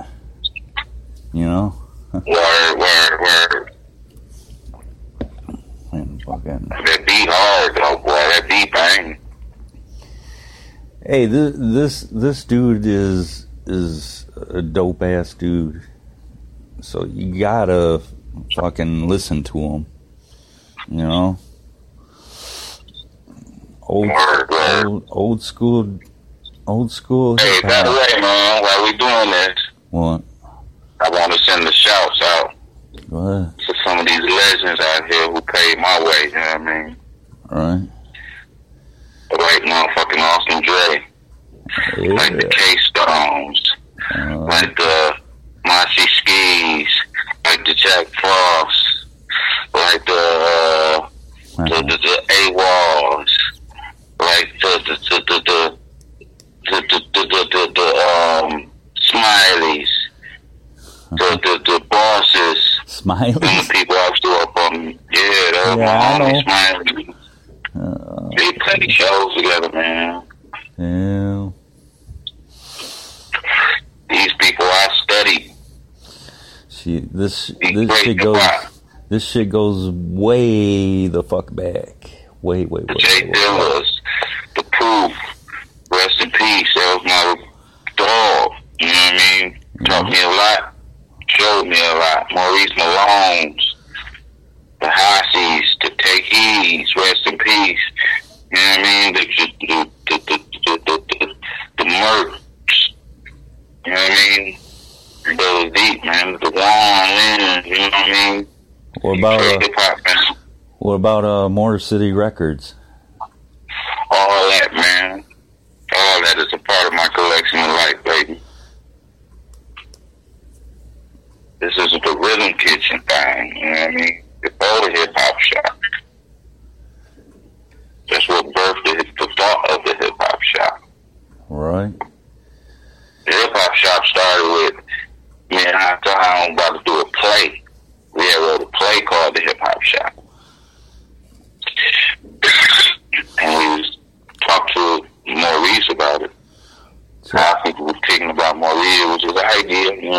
You 1.33 1.45
know? 1.45 1.75
Word, 2.12 2.79
word, 2.79 3.21
word. 3.21 3.71
And 5.93 6.23
fucking 6.23 6.69
That 6.69 7.05
beat 7.07 7.29
hard, 7.29 7.75
though, 7.75 7.97
boy. 7.99 8.12
That 8.12 8.47
beat 8.49 8.73
bang. 8.73 9.19
Hey, 11.05 11.26
this 11.26 11.55
this 11.57 12.00
this 12.03 12.45
dude 12.45 12.87
is 12.87 13.47
is 13.67 14.26
a 14.37 14.62
dope 14.62 15.03
ass 15.03 15.35
dude. 15.35 15.83
So 16.81 17.05
you 17.05 17.38
gotta 17.38 18.00
fucking 18.55 19.09
listen 19.09 19.43
to 19.45 19.59
him. 19.59 19.87
You 20.88 21.03
know, 21.03 21.38
old 23.87 24.09
Word, 24.09 24.50
word. 24.50 24.87
old, 24.87 25.05
old 25.11 25.43
school, 25.43 25.99
old 26.67 26.91
school. 26.91 27.37
Hey, 27.38 27.61
by 27.62 27.83
the 27.83 27.91
way, 27.91 28.21
man, 28.21 28.62
while 28.62 28.85
we 28.85 28.93
doing 28.97 29.31
this, 29.31 29.59
What? 29.91 30.23
I 31.00 31.11
want 31.11 31.33
to 31.33 31.38
send 31.41 31.67
the 31.67 31.73
shouts 31.73 32.21
out 32.23 32.55
to 33.59 33.75
some 33.85 33.99
of 33.99 34.07
these 34.07 34.21
legends 34.21 34.81
out 34.81 35.05
here 35.12 35.31
who 35.31 35.41
paid 35.43 35.79
my 35.79 36.00
way, 36.03 36.29
you 36.29 36.35
know 36.35 36.41
what 36.41 36.61
I 36.61 36.85
mean? 36.85 36.97
All 37.50 37.59
right. 37.59 37.88
Like 39.33 39.62
motherfucking 39.62 40.21
Austin 40.21 40.62
Dre, 40.62 41.07
like 42.14 42.33
the 42.33 42.49
Yeah. 42.50 42.75
K-Stones, 42.75 43.73
Uh, 44.14 44.37
like 44.45 44.76
the 44.76 45.14
Mossy 45.67 46.07
Skis, 46.19 46.88
like 47.45 47.64
the 47.67 47.75
Jack 47.75 48.07
Frost, 48.21 49.07
like 49.75 50.05
the, 50.07 50.12
uh, 50.12 51.09
the, 51.57 51.83
the, 51.88 51.97
the 51.99 52.23
AWOLs, 52.29 53.34
like 54.25 54.52
the 54.61 54.73
the 54.87 54.95
the 55.09 55.19
the 55.28 55.40
the 55.45 55.78
the, 56.66 56.81
the, 56.88 57.00
the, 57.12 57.23
the, 57.28 57.43
the, 57.52 57.62
the 57.75 57.88
um 58.09 58.71
smileys, 58.97 59.88
the 61.11 61.40
the, 61.43 61.54
the 61.64 61.85
bosses, 61.90 62.81
smileys, 62.87 63.35
and 63.35 63.66
the 63.66 63.73
people 63.73 63.97
I 63.97 64.11
are 64.25 64.52
from. 64.52 64.87
Yeah, 64.87 64.97
that 65.11 65.75
yeah, 65.78 66.19
was 66.19 66.45
my 66.47 66.73
smileys. 66.75 67.14
Uh, 67.75 68.31
they 68.37 68.52
played 68.52 68.90
shows 68.90 69.35
together, 69.35 69.71
man. 69.73 70.23
Yeah. 70.78 71.50
These 74.11 74.33
people 74.35 74.64
I 74.64 74.88
studied. 75.02 75.50
See 76.69 77.00
this 77.00 77.52
this 77.61 77.99
shit 77.99 78.19
goes 78.19 78.43
this 79.09 79.25
shit 79.25 79.49
goes 79.49 79.90
way 79.90 81.09
the 81.09 81.23
fuck 81.23 81.54
back. 81.54 82.11
Wait, 82.43 82.71
wait, 82.71 82.87
wait. 82.87 82.99
Jay 82.99 83.31
about 109.25 109.40
uh, 110.83 110.88
about 110.90 111.25
uh, 111.25 111.49
Motor 111.49 111.78
City 111.78 112.12
Records? 112.12 112.75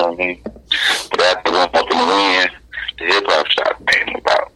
Know 0.05 0.11
what 0.11 0.21
I 0.21 0.27
mean? 0.27 0.41
But 1.11 1.21
after 1.21 1.51
we 1.51 1.57
went 1.57 1.75
up 1.75 1.91
in 1.91 1.97
the 1.97 3.05
hip 3.05 3.23
hop 3.27 3.47
shop 3.47 3.87
came 3.87 4.15
about. 4.15 4.51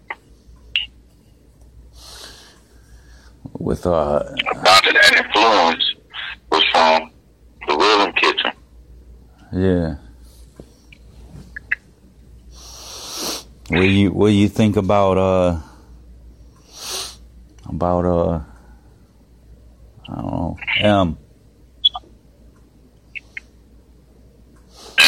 with 3.53 3.85
uh 3.85 3.89
A 3.89 4.55
lot 4.55 4.87
of 4.87 4.93
that 4.93 5.15
influence 5.17 5.95
was 6.51 6.63
from 6.71 7.11
the 7.67 7.75
Rhythm 7.75 8.13
Kitchen. 8.13 8.51
yeah. 9.53 9.95
What 13.69 13.81
do 13.81 13.85
you 13.87 14.11
what 14.11 14.27
do 14.29 14.33
you 14.33 14.47
think 14.47 14.77
about 14.77 15.17
uh 15.17 15.59
about 17.67 18.05
uh 18.05 18.39
I 20.09 20.15
don't 20.15 20.31
know 20.31 20.57
M 20.79 21.17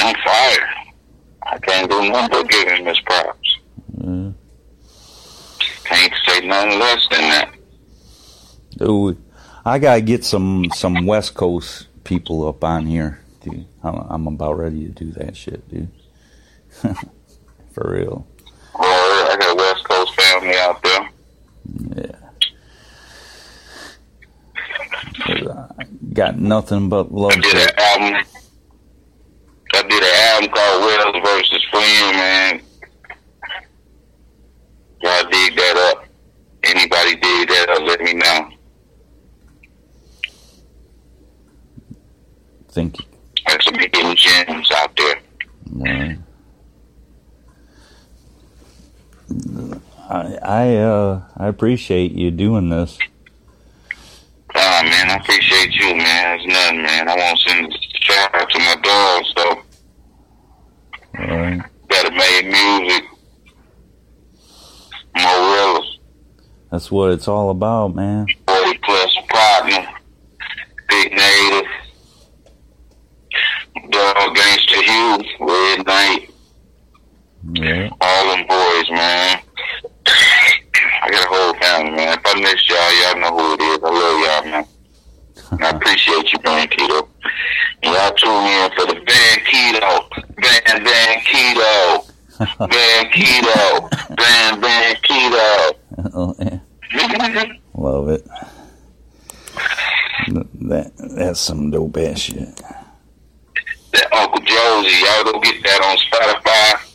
I'm 0.03 0.15
fired. 0.25 0.63
I 1.43 1.57
can't 1.59 1.89
do 1.89 2.09
nothing 2.09 2.29
but 2.31 2.49
give 2.49 2.67
him 2.67 2.85
his 2.85 2.99
props. 3.01 3.57
yeah. 3.97 4.31
Can't 5.83 6.13
say 6.27 6.47
nothing 6.47 6.79
less 6.79 7.07
than 7.11 7.21
that. 7.21 7.49
Dude, 8.77 9.21
I 9.63 9.77
gotta 9.77 10.01
get 10.01 10.25
some 10.25 10.71
some 10.73 11.05
West 11.05 11.35
Coast 11.35 11.87
people 12.03 12.47
up 12.47 12.63
on 12.63 12.87
here, 12.87 13.21
dude. 13.41 13.67
I'm, 13.83 13.95
I'm 14.09 14.25
about 14.27 14.57
ready 14.57 14.85
to 14.85 14.91
do 14.91 15.11
that 15.11 15.37
shit, 15.37 15.69
dude. 15.69 15.91
For 17.71 17.91
real. 17.91 18.25
I 18.75 19.35
got 19.39 19.51
a 19.51 19.55
West 19.55 19.83
Coast 19.83 20.19
family 20.19 20.55
out 20.57 20.81
there. 20.83 21.09
Yeah. 21.95 22.15
I 25.27 25.67
got 26.13 26.39
nothing 26.39 26.89
but 26.89 27.11
love 27.11 27.33
I 27.33 27.35
did 29.83 30.03
an 30.03 30.15
album 30.15 30.49
called 30.49 30.83
Wells 30.83 31.15
versus 31.23 31.63
Flynn, 31.71 32.15
man. 32.15 32.61
Y'all 35.01 35.29
dig 35.29 35.55
that 35.55 35.77
up. 35.91 36.05
Anybody 36.63 37.15
dig 37.15 37.47
that 37.47 37.69
up, 37.69 37.81
let 37.87 38.01
me 38.01 38.13
know. 38.13 38.49
Think 42.89 42.97
There's 43.47 43.65
some 43.65 43.75
hidden 43.75 44.15
gems 44.15 44.71
out 44.75 44.95
there. 44.97 45.21
right. 45.71 46.17
I 50.09 50.37
I 50.43 50.75
uh 50.77 51.21
I 51.37 51.47
appreciate 51.47 52.11
you 52.11 52.31
doing 52.31 52.69
this. 52.69 52.97
Ah, 54.53 54.81
man, 54.83 55.09
I 55.09 55.15
appreciate 55.15 55.73
you, 55.75 55.95
man. 55.95 56.37
It's 56.39 56.45
nothing, 56.47 56.81
man. 56.81 57.07
I 57.07 57.15
want 57.15 57.39
to 57.39 57.49
send 57.49 57.73
a 57.73 57.77
shout 58.01 58.35
out 58.35 58.49
to 58.51 58.59
my 58.59 58.75
dogs, 58.83 59.33
though. 59.37 59.61
Right. 61.17 61.61
That 61.89 62.13
made 62.13 62.51
music. 62.51 63.03
Morilla, 65.15 65.81
That's 66.69 66.91
what 66.91 67.11
it's 67.11 67.27
all 67.29 67.49
about, 67.49 67.95
man. 67.95 68.25
40 68.47 68.77
plus 68.79 69.15
partner, 69.29 69.87
Big 70.89 71.11
Native, 71.11 71.69
Dog 73.89 74.35
Gangster 74.35 74.81
Hugh, 74.81 75.17
Red 75.41 75.85
Knight, 75.85 76.29
Yeah. 77.53 77.89
all 77.99 78.35
them 78.35 78.47
boys, 78.47 78.89
man. 78.91 79.39
I 81.03 81.09
got 81.11 81.25
a 81.25 81.29
whole 81.29 81.53
family, 81.55 81.91
man. 81.91 82.17
If 82.17 82.25
I 85.61 85.69
appreciate 85.69 86.31
you, 86.31 86.39
Van 86.43 86.67
Keto. 86.69 87.07
And 87.83 87.93
y'all 87.93 88.11
tune 88.13 88.45
in 88.45 88.71
for 88.71 88.85
the 88.85 88.93
Van 88.93 89.39
Keto. 89.45 90.07
Van 90.39 90.83
Van 90.83 91.19
Keto. 91.27 92.05
Van 92.59 93.05
Keto. 93.11 93.89
Van 94.15 94.61
Van 94.61 94.95
Keto. 94.95 95.73
Oh, 96.13 96.35
yeah. 96.39 96.59
Love 97.75 98.09
it. 98.09 98.23
That 100.61 100.91
that's 100.97 101.30
some 101.41 101.71
dope 101.71 101.97
ass 101.97 102.19
shit. 102.19 102.55
that 103.93 104.13
Uncle 104.13 104.39
Josie. 104.41 104.95
Y'all 105.01 105.23
go 105.33 105.39
get 105.39 105.61
that 105.63 105.81
on 105.81 105.97
Spotify 105.97 106.91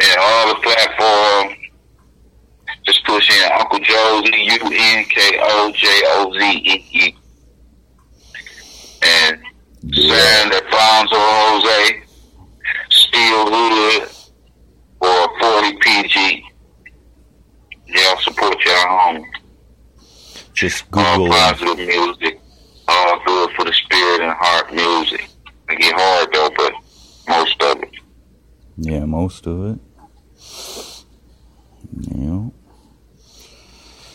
and 0.00 0.16
all 0.18 0.48
the 0.48 0.60
platforms. 0.60 1.58
Just 2.84 3.04
push 3.04 3.30
in 3.30 3.52
Uncle 3.52 3.78
Josie, 3.80 4.42
U 4.42 4.58
N 4.64 5.04
K 5.04 5.38
O 5.40 5.72
J 5.76 5.86
O 6.06 6.32
Z 6.32 6.62
E 6.64 6.84
E. 6.92 7.16
And 9.04 9.38
San 9.94 10.52
Alfonso 10.52 11.16
Jose, 11.16 12.02
Steel 12.90 13.46
Hood, 13.50 14.08
or 15.00 15.40
40 15.40 15.76
PG. 15.80 16.44
Y'all 17.88 18.16
support 18.20 18.64
your 18.64 18.88
home. 18.88 19.24
Just 20.54 20.90
Google 20.90 21.26
it. 21.26 21.30
positive 21.30 21.86
music. 21.86 22.41
All 23.04 23.20
good 23.26 23.50
for 23.56 23.64
the 23.64 23.72
spirit 23.72 24.20
and 24.20 24.32
heart 24.38 24.72
music. 24.72 25.28
It 25.68 25.78
get 25.80 25.94
hard 25.96 26.32
though, 26.32 26.50
but 26.56 26.72
most 27.28 27.62
of 27.62 27.82
it. 27.82 27.90
Yeah, 28.76 29.04
most 29.04 29.46
of 29.46 29.74
it. 29.74 29.80
Yeah. 32.00 32.48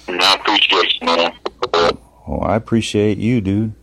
And 0.08 0.22
I 0.22 0.36
appreciate 0.36 0.94
you, 1.02 1.08
man. 1.08 1.34
Oh, 2.28 2.40
I 2.40 2.56
appreciate 2.56 3.18
you, 3.18 3.42
dude. 3.42 3.74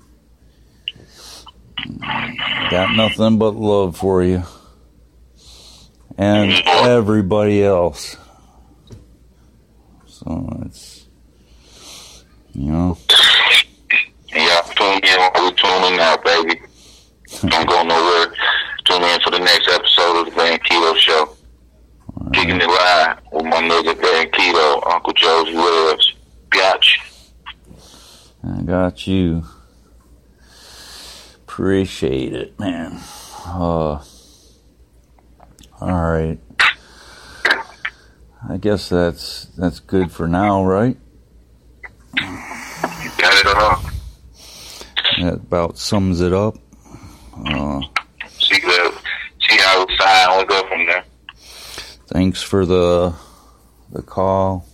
Got 2.71 2.97
nothing 2.97 3.39
but 3.39 3.55
love 3.55 3.97
for 3.97 4.23
you. 4.23 4.43
And 6.17 6.53
everybody 6.67 7.63
else. 7.63 8.17
So 10.07 10.63
it's, 10.65 11.07
you 12.53 12.71
know, 12.71 12.99
And 14.33 14.43
y'all 14.43 14.63
tune 14.75 15.01
in 15.05 15.19
while 15.19 15.45
we 15.45 15.53
tuning 15.75 16.00
out, 16.00 16.25
baby. 16.25 16.61
Don't 17.40 17.69
go 17.69 17.83
nowhere. 17.83 18.35
Tune 18.85 19.02
in 19.02 19.21
for 19.21 19.31
the 19.31 19.38
next 19.38 19.69
episode 19.71 20.21
of 20.21 20.26
the 20.26 20.31
Van 20.33 20.59
Keto 20.59 20.97
Show. 20.97 21.37
Kicking 22.33 22.61
it 22.61 22.66
live 22.66 23.19
with 23.33 23.45
my 23.45 23.62
nigga 23.62 24.00
Van 24.00 24.31
Keto, 24.31 24.93
Uncle 24.93 25.12
Josie 25.12 25.54
Webs. 25.54 26.14
Gotcha. 26.50 27.00
I 28.47 28.62
got 28.62 29.07
you. 29.07 29.45
Appreciate 31.47 32.33
it, 32.33 32.59
man. 32.59 33.00
Uh, 33.47 34.02
all 34.02 34.04
right. 35.81 36.38
I 38.46 38.59
guess 38.59 38.88
that's 38.88 39.46
that's 39.57 39.81
good 39.81 40.12
for 40.12 40.29
now, 40.29 40.64
right? 40.64 40.96
You 42.20 43.11
got 43.18 43.35
it 43.35 43.46
all. 43.46 43.93
That 45.20 45.35
about 45.35 45.79
sums 45.79 46.20
it 46.20 46.33
up. 46.33 46.57
Uh, 47.46 47.81
See, 48.38 48.61
the, 48.61 49.00
see 49.48 49.57
how 49.59 49.85
we 49.87 49.96
sign. 49.96 50.29
We'll 50.37 50.44
go 50.46 50.68
from 50.68 50.87
there. 50.87 51.05
thanks 52.09 52.42
for 52.42 52.66
the 52.66 53.14
the 53.90 54.03
call. 54.03 54.66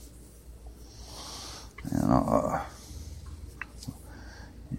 And 1.93 2.11
uh, 2.13 2.61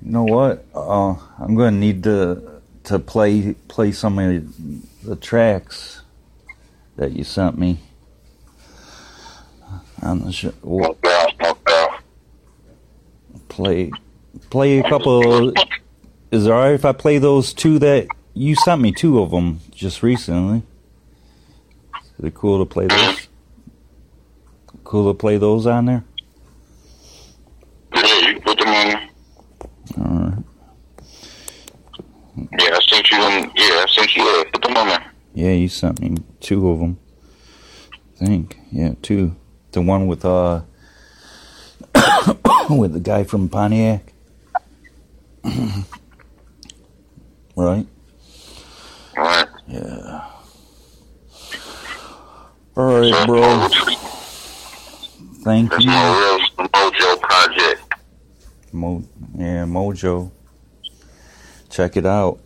you 0.01 0.11
know 0.11 0.23
what? 0.23 0.65
Uh, 0.73 1.15
I'm 1.39 1.55
going 1.55 1.73
to 1.73 1.79
need 1.79 2.03
to 2.03 2.61
to 2.85 2.99
play 2.99 3.53
play 3.67 3.91
some 3.91 4.17
of 4.19 5.03
the 5.03 5.15
tracks 5.15 6.01
that 6.97 7.11
you 7.11 7.23
sent 7.23 7.57
me. 7.57 7.79
On 10.01 10.19
the 10.25 10.31
show. 10.31 10.51
No 10.63 10.97
doubt, 11.03 11.33
no 11.39 11.57
doubt. 11.67 11.99
play 13.49 13.91
play 14.49 14.79
a 14.79 14.83
couple. 14.89 15.53
Is 16.31 16.45
it 16.45 16.49
alright 16.49 16.73
if 16.73 16.85
I 16.85 16.91
play 16.93 17.17
those 17.17 17.53
two 17.53 17.79
that 17.79 18.07
you 18.33 18.55
sent 18.55 18.81
me? 18.81 18.91
Two 18.91 19.19
of 19.21 19.31
them 19.31 19.59
just 19.71 20.01
recently. 20.03 20.63
Is 22.19 22.25
it 22.25 22.33
cool 22.33 22.59
to 22.59 22.65
play 22.65 22.87
those? 22.87 23.27
Cool 24.83 25.13
to 25.13 25.17
play 25.17 25.37
those 25.37 25.65
on 25.65 25.85
there. 25.85 26.03
Yeah, 27.95 28.29
you 28.29 28.39
put 28.41 28.57
them 28.57 28.67
in. 28.67 29.09
All 29.97 30.19
right. 30.19 30.43
Yeah, 32.59 32.75
I 32.75 32.79
sent 32.87 33.11
you 33.11 33.17
them. 33.17 33.51
Yeah, 33.55 33.65
I 33.65 33.85
sent 33.89 34.15
you 34.15 34.23
that. 34.23 34.45
Put 34.53 34.61
them 34.63 34.77
on 34.77 34.87
there. 34.87 35.11
Yeah, 35.33 35.51
you 35.51 35.69
sent 35.69 35.99
me 35.99 36.17
two 36.39 36.69
of 36.69 36.79
them. 36.79 36.99
I 38.21 38.25
think 38.25 38.57
yeah, 38.71 38.93
two. 39.01 39.35
The 39.71 39.81
one 39.81 40.07
with 40.07 40.23
uh 40.25 40.61
with 42.69 42.93
the 42.93 42.99
guy 43.01 43.23
from 43.23 43.49
Pontiac. 43.49 44.10
right. 47.55 47.85
All 49.17 49.23
right. 49.23 49.47
Yeah. 49.67 50.27
All 52.77 52.99
right, 53.01 53.25
bro. 53.27 53.67
Thank 55.43 55.71
That's 55.71 55.83
you. 55.83 55.89
my 55.89 56.19
real 56.57 56.67
Mojo 56.67 57.19
project. 57.21 57.93
Mo- 58.71 59.03
yeah, 59.35 59.65
Mojo. 59.65 60.31
Check 61.69 61.97
it 61.97 62.05
out. 62.05 62.39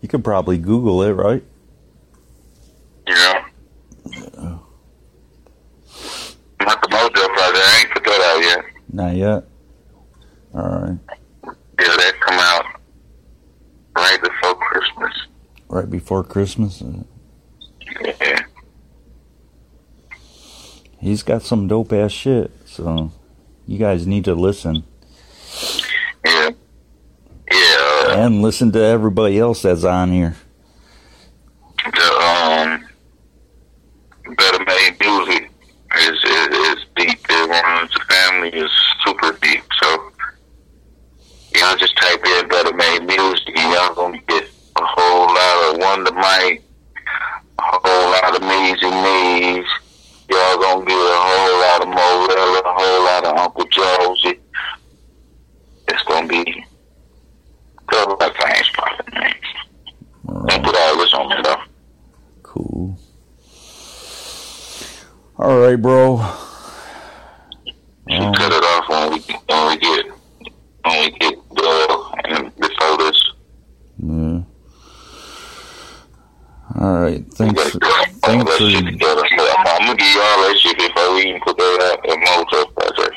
You 0.00 0.08
could 0.08 0.22
probably 0.22 0.58
Google 0.58 1.02
it, 1.02 1.12
right? 1.12 1.42
You 3.06 3.14
know? 3.14 3.40
Not 6.60 6.82
the 6.82 6.88
Mojo 6.88 7.28
project. 7.34 7.64
I 7.64 7.78
ain't 7.80 7.90
put 7.92 8.04
that 8.04 8.20
out 8.20 8.40
yet. 8.42 8.64
Not 8.98 9.14
yet. 9.14 9.44
All 10.52 10.60
right. 10.68 10.98
Yeah, 11.80 11.96
that 11.96 12.14
come 12.20 12.38
out 12.40 12.64
right 13.96 14.20
before 14.20 14.56
Christmas. 14.56 15.12
Right 15.68 15.88
before 15.88 16.24
Christmas. 16.24 16.82
Yeah. 18.02 18.40
He's 20.98 21.22
got 21.22 21.42
some 21.42 21.68
dope 21.68 21.92
ass 21.92 22.10
shit. 22.10 22.50
So 22.64 23.12
you 23.68 23.78
guys 23.78 24.04
need 24.04 24.24
to 24.24 24.34
listen 24.34 24.82
Yeah. 26.24 26.50
Yeah. 27.52 28.24
and 28.24 28.42
listen 28.42 28.72
to 28.72 28.80
everybody 28.82 29.38
else 29.38 29.62
that's 29.62 29.84
on 29.84 30.10
here. 30.10 30.34
The 31.84 32.12
um 32.18 32.84
Better 34.36 34.64
Made 34.64 34.96
Music 35.00 35.50
is 35.96 36.24
is, 36.24 36.48
is 36.48 36.84
deep. 36.96 37.18
It 37.30 37.48
runs 37.48 37.92
the 37.92 38.00
family 38.10 38.48
is 38.50 38.70
super 39.04 39.32
deep. 39.40 39.62
So 39.80 40.12
y'all 41.54 41.76
just 41.76 41.96
type 41.96 42.24
in 42.26 42.48
Better 42.48 42.74
Made 42.74 43.04
Music 43.06 43.48
and 43.56 43.72
y'all 43.72 43.94
gonna 43.94 44.18
get 44.28 44.44
a 44.76 44.82
whole 44.84 45.26
lot 45.28 45.74
of 45.74 45.80
Wonder 45.80 46.12
Mike, 46.12 46.62
a 47.58 47.62
whole 47.62 48.10
lot 48.10 48.36
of 48.36 48.42
Me's 48.42 48.82
and 48.82 49.02
Me's. 49.02 49.66
Y'all 50.30 50.58
gonna 50.58 50.84
get 50.84 50.94
a 50.94 51.20
whole 51.20 51.60
lot 51.60 51.80
of 51.82 51.88
Morella, 51.88 52.60
a 52.60 52.74
whole 52.76 53.04
lot 53.04 53.24
of 53.24 53.38
Uncle 53.38 53.64
Josie. 53.70 54.38
It's 55.88 56.02
gonna 56.02 56.26
be 56.28 56.64
couple 57.86 58.12
of 58.14 58.32
things, 58.36 58.68
probably, 58.74 59.18
man. 59.18 59.34
All 60.28 60.34
Don't 60.34 60.44
right. 60.44 60.62
put 60.62 60.76
all 60.76 60.98
this 60.98 61.14
on 61.14 61.28
me, 61.30 61.36
though. 61.42 61.62
Cool. 62.42 62.98
All 65.38 65.58
right, 65.60 65.76
bro. 65.80 66.18
Should 68.10 68.20
Um, 68.20 68.34
cut 68.34 68.52
it 68.52 68.62
off 68.64 68.88
when 68.90 69.12
we 69.12 69.18
when 69.48 69.68
we 69.68 69.76
get 69.78 70.06
when 70.84 71.00
we 71.00 71.10
get 71.18 71.34
uh 71.56 72.10
and 72.26 72.54
before 72.56 72.96
this. 72.98 73.30
yeah. 73.98 74.40
All 76.78 77.00
right. 77.00 77.24
We 77.24 77.30
Thanks. 77.36 77.54
gotta 77.54 77.78
get 77.78 77.82
all 77.88 78.04
Thanks 78.22 78.44
that 78.44 78.58
shit 78.58 78.84
for 78.84 78.90
together. 78.90 79.22
So 79.36 79.48
I'm, 79.56 79.66
I'm 79.66 79.86
gonna 79.86 79.96
give 79.96 80.08
you 80.08 80.20
all 80.20 80.38
that 80.48 80.58
shit 80.58 80.76
before 80.76 81.14
we 81.14 81.20
even 81.28 81.40
put 81.40 81.56
that 81.56 81.90
out 81.92 82.02
that 82.04 82.18
motor 82.18 82.70
project. 82.76 83.16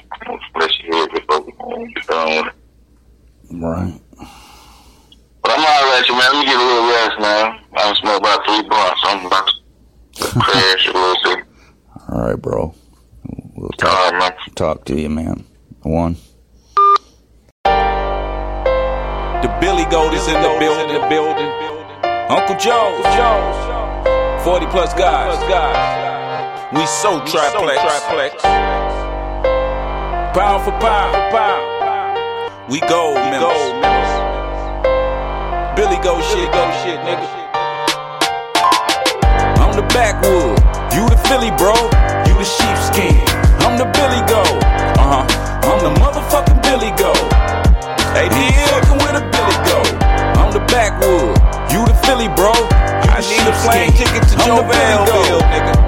Let 0.55 0.79
you 0.79 0.93
hear 0.93 1.03
it 1.03 1.11
before 1.13 1.41
we 1.41 1.93
get 1.93 2.07
done 2.07 2.29
with 2.37 2.47
it. 2.47 2.53
right. 3.61 4.01
But 5.43 5.51
I'm 5.53 5.65
all 5.65 5.83
right, 5.91 6.05
you 6.07 6.13
man. 6.13 6.31
Let 6.33 6.39
me 6.39 6.45
get 6.45 6.55
a 6.55 6.63
little 6.63 6.89
rest, 6.91 7.19
man. 7.19 7.59
I 7.73 7.81
done 7.81 7.95
smoked 7.95 8.19
about 8.21 8.45
three 8.45 8.61
blunts. 8.69 9.01
I'm 9.05 9.25
about 9.25 9.49
to 10.43 10.51
crash 10.51 10.87
a. 10.87 10.93
All 12.09 12.21
right, 12.27 12.41
bro. 12.41 12.73
We'll 13.55 13.69
talk 13.69 14.11
right, 14.11 14.19
man. 14.19 14.33
talk 14.55 14.85
to 14.85 14.99
you, 14.99 15.09
man. 15.09 15.45
One. 15.83 16.17
The 17.63 19.57
Billy 19.59 19.85
Goat 19.85 20.13
is 20.13 20.27
in 20.27 20.33
the 20.33 20.55
building. 20.59 20.93
The 20.93 21.07
building. 21.07 21.51
Uncle 22.29 22.57
Joe. 22.57 22.97
40 24.43 24.65
plus 24.67 24.93
guys. 24.93 25.37
We 26.73 26.85
so 26.85 27.19
triplex. 27.25 28.41
Pound 30.33 30.63
for 30.63 30.71
pound. 30.79 31.71
We 32.69 32.79
gold 32.81 33.15
members. 33.15 33.81
Billy 35.75 35.97
go 36.03 36.21
shit, 36.21 36.51
go 36.51 36.71
shit, 36.83 36.99
nigga. 37.01 37.40
I'm 39.71 39.79
the 39.79 39.87
backwood, 39.95 40.59
you 40.91 41.07
the 41.07 41.15
Philly, 41.31 41.47
bro. 41.55 41.71
You 42.27 42.35
the 42.35 42.43
sheepskin. 42.43 43.15
I'm 43.63 43.79
the 43.79 43.87
Billy 43.95 44.19
go. 44.27 44.43
Uh 44.99 45.23
huh. 45.23 45.63
I'm 45.63 45.79
the 45.79 45.95
motherfucking 45.95 46.59
Billy 46.59 46.91
go. 46.99 47.15
Hey, 48.11 48.27
D 48.27 48.51
fucking 48.67 48.99
with 48.99 49.15
a 49.15 49.23
Billy 49.31 49.57
go. 49.63 49.79
I'm 50.35 50.51
the 50.51 50.59
backwood, 50.67 51.39
you 51.71 51.87
the 51.87 51.95
Philly, 52.03 52.27
bro. 52.35 52.51
You 52.51 53.15
I 53.15 53.23
need 53.23 53.47
a 53.47 53.55
plane 53.63 53.95
ticket 53.95 54.27
to 54.27 54.35
Joe 54.43 54.59
Belleville, 54.59 55.39
nigga. 55.47 55.79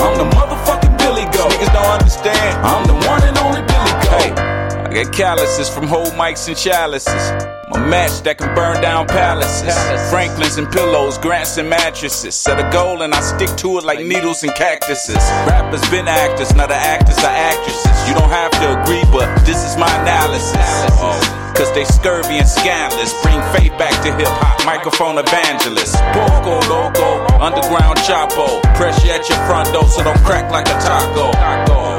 I'm 0.00 0.16
the 0.16 0.24
motherfucking 0.32 0.96
Billy 0.96 1.28
go. 1.28 1.52
Niggas 1.52 1.72
don't 1.76 2.00
understand. 2.00 2.64
I'm 2.64 2.86
the 2.86 2.96
one 3.06 3.20
and 3.28 3.36
only 3.44 3.60
Billy 3.60 3.92
go. 4.08 4.16
Hey, 4.16 4.32
I 4.32 5.04
got 5.04 5.12
calluses 5.12 5.68
from 5.68 5.86
whole 5.86 6.08
mics 6.16 6.48
and 6.48 6.56
chalices. 6.56 7.57
My 7.70 7.84
match 7.84 8.22
that 8.22 8.38
can 8.38 8.54
burn 8.54 8.80
down 8.80 9.06
palaces. 9.06 9.76
Franklin's 10.10 10.56
and 10.56 10.70
pillows, 10.70 11.18
grants 11.18 11.58
and 11.58 11.68
mattresses. 11.68 12.34
Set 12.34 12.58
a 12.58 12.68
goal 12.72 13.02
and 13.02 13.12
I 13.12 13.20
stick 13.20 13.54
to 13.58 13.78
it 13.78 13.84
like 13.84 14.00
needles 14.00 14.42
and 14.42 14.54
cactuses. 14.54 15.20
Rappers 15.44 15.84
been 15.90 16.08
actors, 16.08 16.54
now 16.54 16.66
the 16.66 16.74
actors 16.74 17.18
are 17.18 17.36
actresses. 17.52 18.08
You 18.08 18.14
don't 18.14 18.30
have 18.30 18.52
to 18.52 18.80
agree, 18.80 19.04
but 19.12 19.28
this 19.44 19.64
is 19.68 19.76
my 19.76 19.90
analysis. 20.00 20.56
Oh, 20.96 21.38
Cause 21.58 21.74
they 21.74 21.84
scurvy 21.84 22.38
and 22.38 22.46
scandalous. 22.46 23.12
Bring 23.20 23.42
faith 23.50 23.74
back 23.76 23.90
to 24.06 24.14
hip 24.14 24.30
hop, 24.38 24.64
microphone 24.64 25.18
evangelist. 25.18 25.98
Poco 26.14 26.62
loco, 26.70 27.26
underground 27.42 27.98
chapo. 28.06 28.62
Pressure 28.78 29.10
at 29.10 29.28
your 29.28 29.42
front 29.44 29.66
door 29.74 29.84
so 29.90 30.04
don't 30.04 30.22
crack 30.22 30.52
like 30.52 30.70
a 30.70 30.78
taco. 30.78 31.34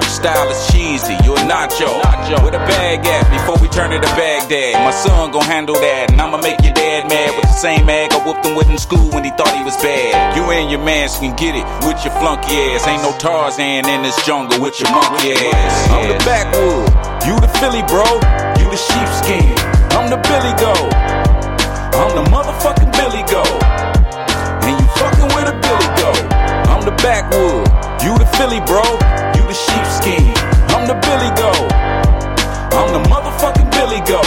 Style 0.08 0.50
is 0.50 0.60
cheesy, 0.72 1.14
you 1.28 1.36
a 1.36 1.44
nacho. 1.44 1.92
Where 2.42 2.52
at 2.98 3.30
before 3.30 3.62
we 3.62 3.70
turn 3.70 3.94
it 3.94 4.02
to 4.02 4.10
Baghdad? 4.18 4.74
My 4.82 4.90
son 4.90 5.30
gon' 5.30 5.46
handle 5.46 5.76
that, 5.76 6.10
and 6.10 6.18
I'ma 6.18 6.42
make 6.42 6.58
your 6.66 6.74
dad 6.74 7.06
mad 7.06 7.38
with 7.38 7.46
the 7.46 7.60
same 7.60 7.86
mag 7.86 8.10
I 8.14 8.18
whooped 8.26 8.46
him 8.46 8.56
with 8.58 8.70
in 8.70 8.78
school 8.78 9.06
when 9.14 9.24
he 9.24 9.30
thought 9.30 9.54
he 9.54 9.62
was 9.62 9.78
bad. 9.78 10.34
You 10.34 10.50
and 10.50 10.72
your 10.72 10.82
mans 10.82 11.18
can 11.22 11.36
get 11.38 11.54
it 11.54 11.66
with 11.86 12.02
your 12.02 12.14
flunky 12.18 12.74
ass. 12.74 12.88
Ain't 12.88 13.04
no 13.06 13.14
Tarzan 13.22 13.86
in 13.86 14.02
this 14.02 14.18
jungle 14.26 14.58
with 14.58 14.80
your 14.82 14.90
monkey 14.90 15.38
ass. 15.38 15.74
I'm 15.94 16.10
the 16.10 16.18
backwood, 16.26 16.90
you 17.30 17.38
the 17.38 17.52
Philly, 17.62 17.86
bro. 17.86 18.08
You 18.58 18.66
the 18.72 18.80
sheepskin. 18.80 19.54
I'm 19.94 20.10
the 20.10 20.18
Billy 20.26 20.56
go. 20.58 20.74
I'm 21.94 22.16
the 22.16 22.26
motherfucking 22.32 22.90
Billy 22.98 23.22
go. 23.30 23.44
And 24.66 24.74
you 24.80 24.88
fucking 24.98 25.30
with 25.36 25.52
a 25.52 25.56
Billy 25.62 25.90
go. 26.00 26.12
I'm 26.72 26.82
the 26.86 26.96
backwood, 27.04 27.68
you 28.02 28.18
the 28.18 28.26
Philly, 28.38 28.62
bro. 28.66 28.82
You 29.36 29.44
the 29.46 29.54
sheepskin. 29.54 30.39
Go. 34.10 34.22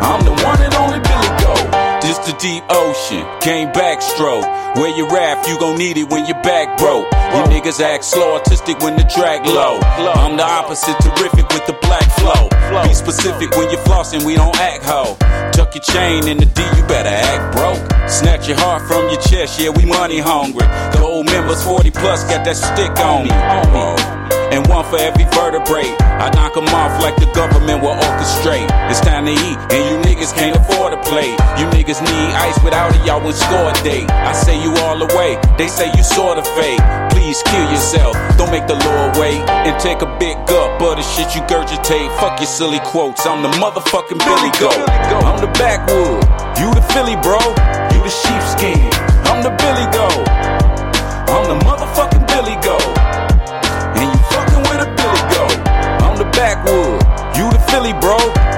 I'm 0.00 0.24
the 0.24 0.32
one 0.32 0.60
and 0.64 0.74
only 0.80 1.00
Billy 1.04 1.30
go. 1.44 1.52
This 2.00 2.16
the 2.24 2.32
deep 2.40 2.64
ocean, 2.70 3.22
came 3.40 3.68
backstroke. 3.68 4.48
Where 4.76 4.88
you 4.96 5.06
rap, 5.08 5.46
you 5.46 5.58
gon' 5.60 5.76
need 5.76 5.98
it 5.98 6.08
when 6.08 6.24
your 6.24 6.40
back 6.40 6.78
broke. 6.78 7.04
You 7.36 7.44
niggas 7.52 7.80
act 7.80 8.04
slow, 8.04 8.34
artistic 8.34 8.80
when 8.80 8.96
the 8.96 9.04
track 9.04 9.44
low. 9.44 9.78
I'm 10.16 10.36
the 10.38 10.42
opposite, 10.42 10.96
terrific 11.00 11.46
with 11.52 11.66
the 11.66 11.76
black 11.82 12.08
flow. 12.16 12.48
Be 12.82 12.94
specific 12.94 13.50
when 13.56 13.68
you're 13.70 13.84
flossing, 13.84 14.24
we 14.24 14.34
don't 14.34 14.56
act 14.56 14.84
ho. 14.84 15.16
Tuck 15.52 15.74
your 15.74 15.84
chain 15.84 16.26
in 16.26 16.38
the 16.38 16.46
D, 16.46 16.62
you 16.62 16.82
better 16.88 17.12
act 17.12 17.54
broke. 17.54 17.84
Snatch 18.08 18.48
your 18.48 18.56
heart 18.56 18.82
from 18.88 19.08
your 19.10 19.20
chest, 19.20 19.60
yeah, 19.60 19.68
we 19.68 19.84
money 19.84 20.18
hungry. 20.18 20.66
Gold 20.96 21.26
members 21.26 21.62
40 21.62 21.90
plus 21.90 22.24
got 22.24 22.44
that 22.46 22.56
stick 22.56 22.96
on 23.04 23.24
me. 23.28 24.21
And 24.52 24.66
one 24.68 24.84
for 24.84 25.00
every 25.00 25.24
vertebrae. 25.32 25.88
I 26.20 26.28
knock 26.36 26.56
'em 26.56 26.68
off 26.76 27.00
like 27.02 27.16
the 27.16 27.24
government 27.32 27.82
will 27.82 27.96
orchestrate. 27.96 28.68
It's 28.90 29.00
time 29.00 29.24
to 29.24 29.32
eat, 29.32 29.56
and 29.72 29.80
you 29.88 29.96
niggas 30.04 30.34
can't 30.36 30.54
afford 30.54 30.92
to 30.92 31.00
play. 31.08 31.30
You 31.56 31.64
niggas 31.72 32.00
need 32.04 32.30
ice 32.36 32.58
without 32.62 32.94
it, 32.94 33.00
y'all 33.06 33.22
would 33.24 33.34
score 33.34 33.72
a. 33.72 33.98
I 34.30 34.32
say 34.32 34.54
you 34.60 34.76
all 34.84 34.98
the 34.98 35.08
way, 35.16 35.38
they 35.56 35.68
say 35.68 35.90
you 35.96 36.02
sorta 36.02 36.42
fake. 36.42 36.80
Please 37.10 37.42
kill 37.46 37.66
yourself, 37.72 38.14
don't 38.36 38.50
make 38.50 38.66
the 38.66 38.76
Lord 38.76 39.16
wait. 39.16 39.40
And 39.48 39.74
take 39.80 40.02
a 40.02 40.10
big 40.18 40.36
gulp 40.46 40.80
of 40.82 40.96
the 40.96 41.02
shit 41.02 41.34
you 41.34 41.40
gurgitate. 41.48 42.10
Fuck 42.20 42.38
your 42.38 42.46
silly 42.46 42.80
quotes, 42.80 43.24
I'm 43.24 43.42
the 43.42 43.52
motherfucking 43.56 44.20
Billy 44.28 44.52
Goat. 44.60 44.84
I'm 45.24 45.40
the 45.40 45.50
backwood, 45.58 46.20
you 46.60 46.68
the 46.74 46.82
Philly, 46.92 47.16
bro. 47.16 47.40
You 47.92 48.00
the 48.04 48.10
sheepskin, 48.10 48.80
You 57.34 57.50
the 57.50 57.58
Philly, 57.70 57.94
bro. 57.94 58.51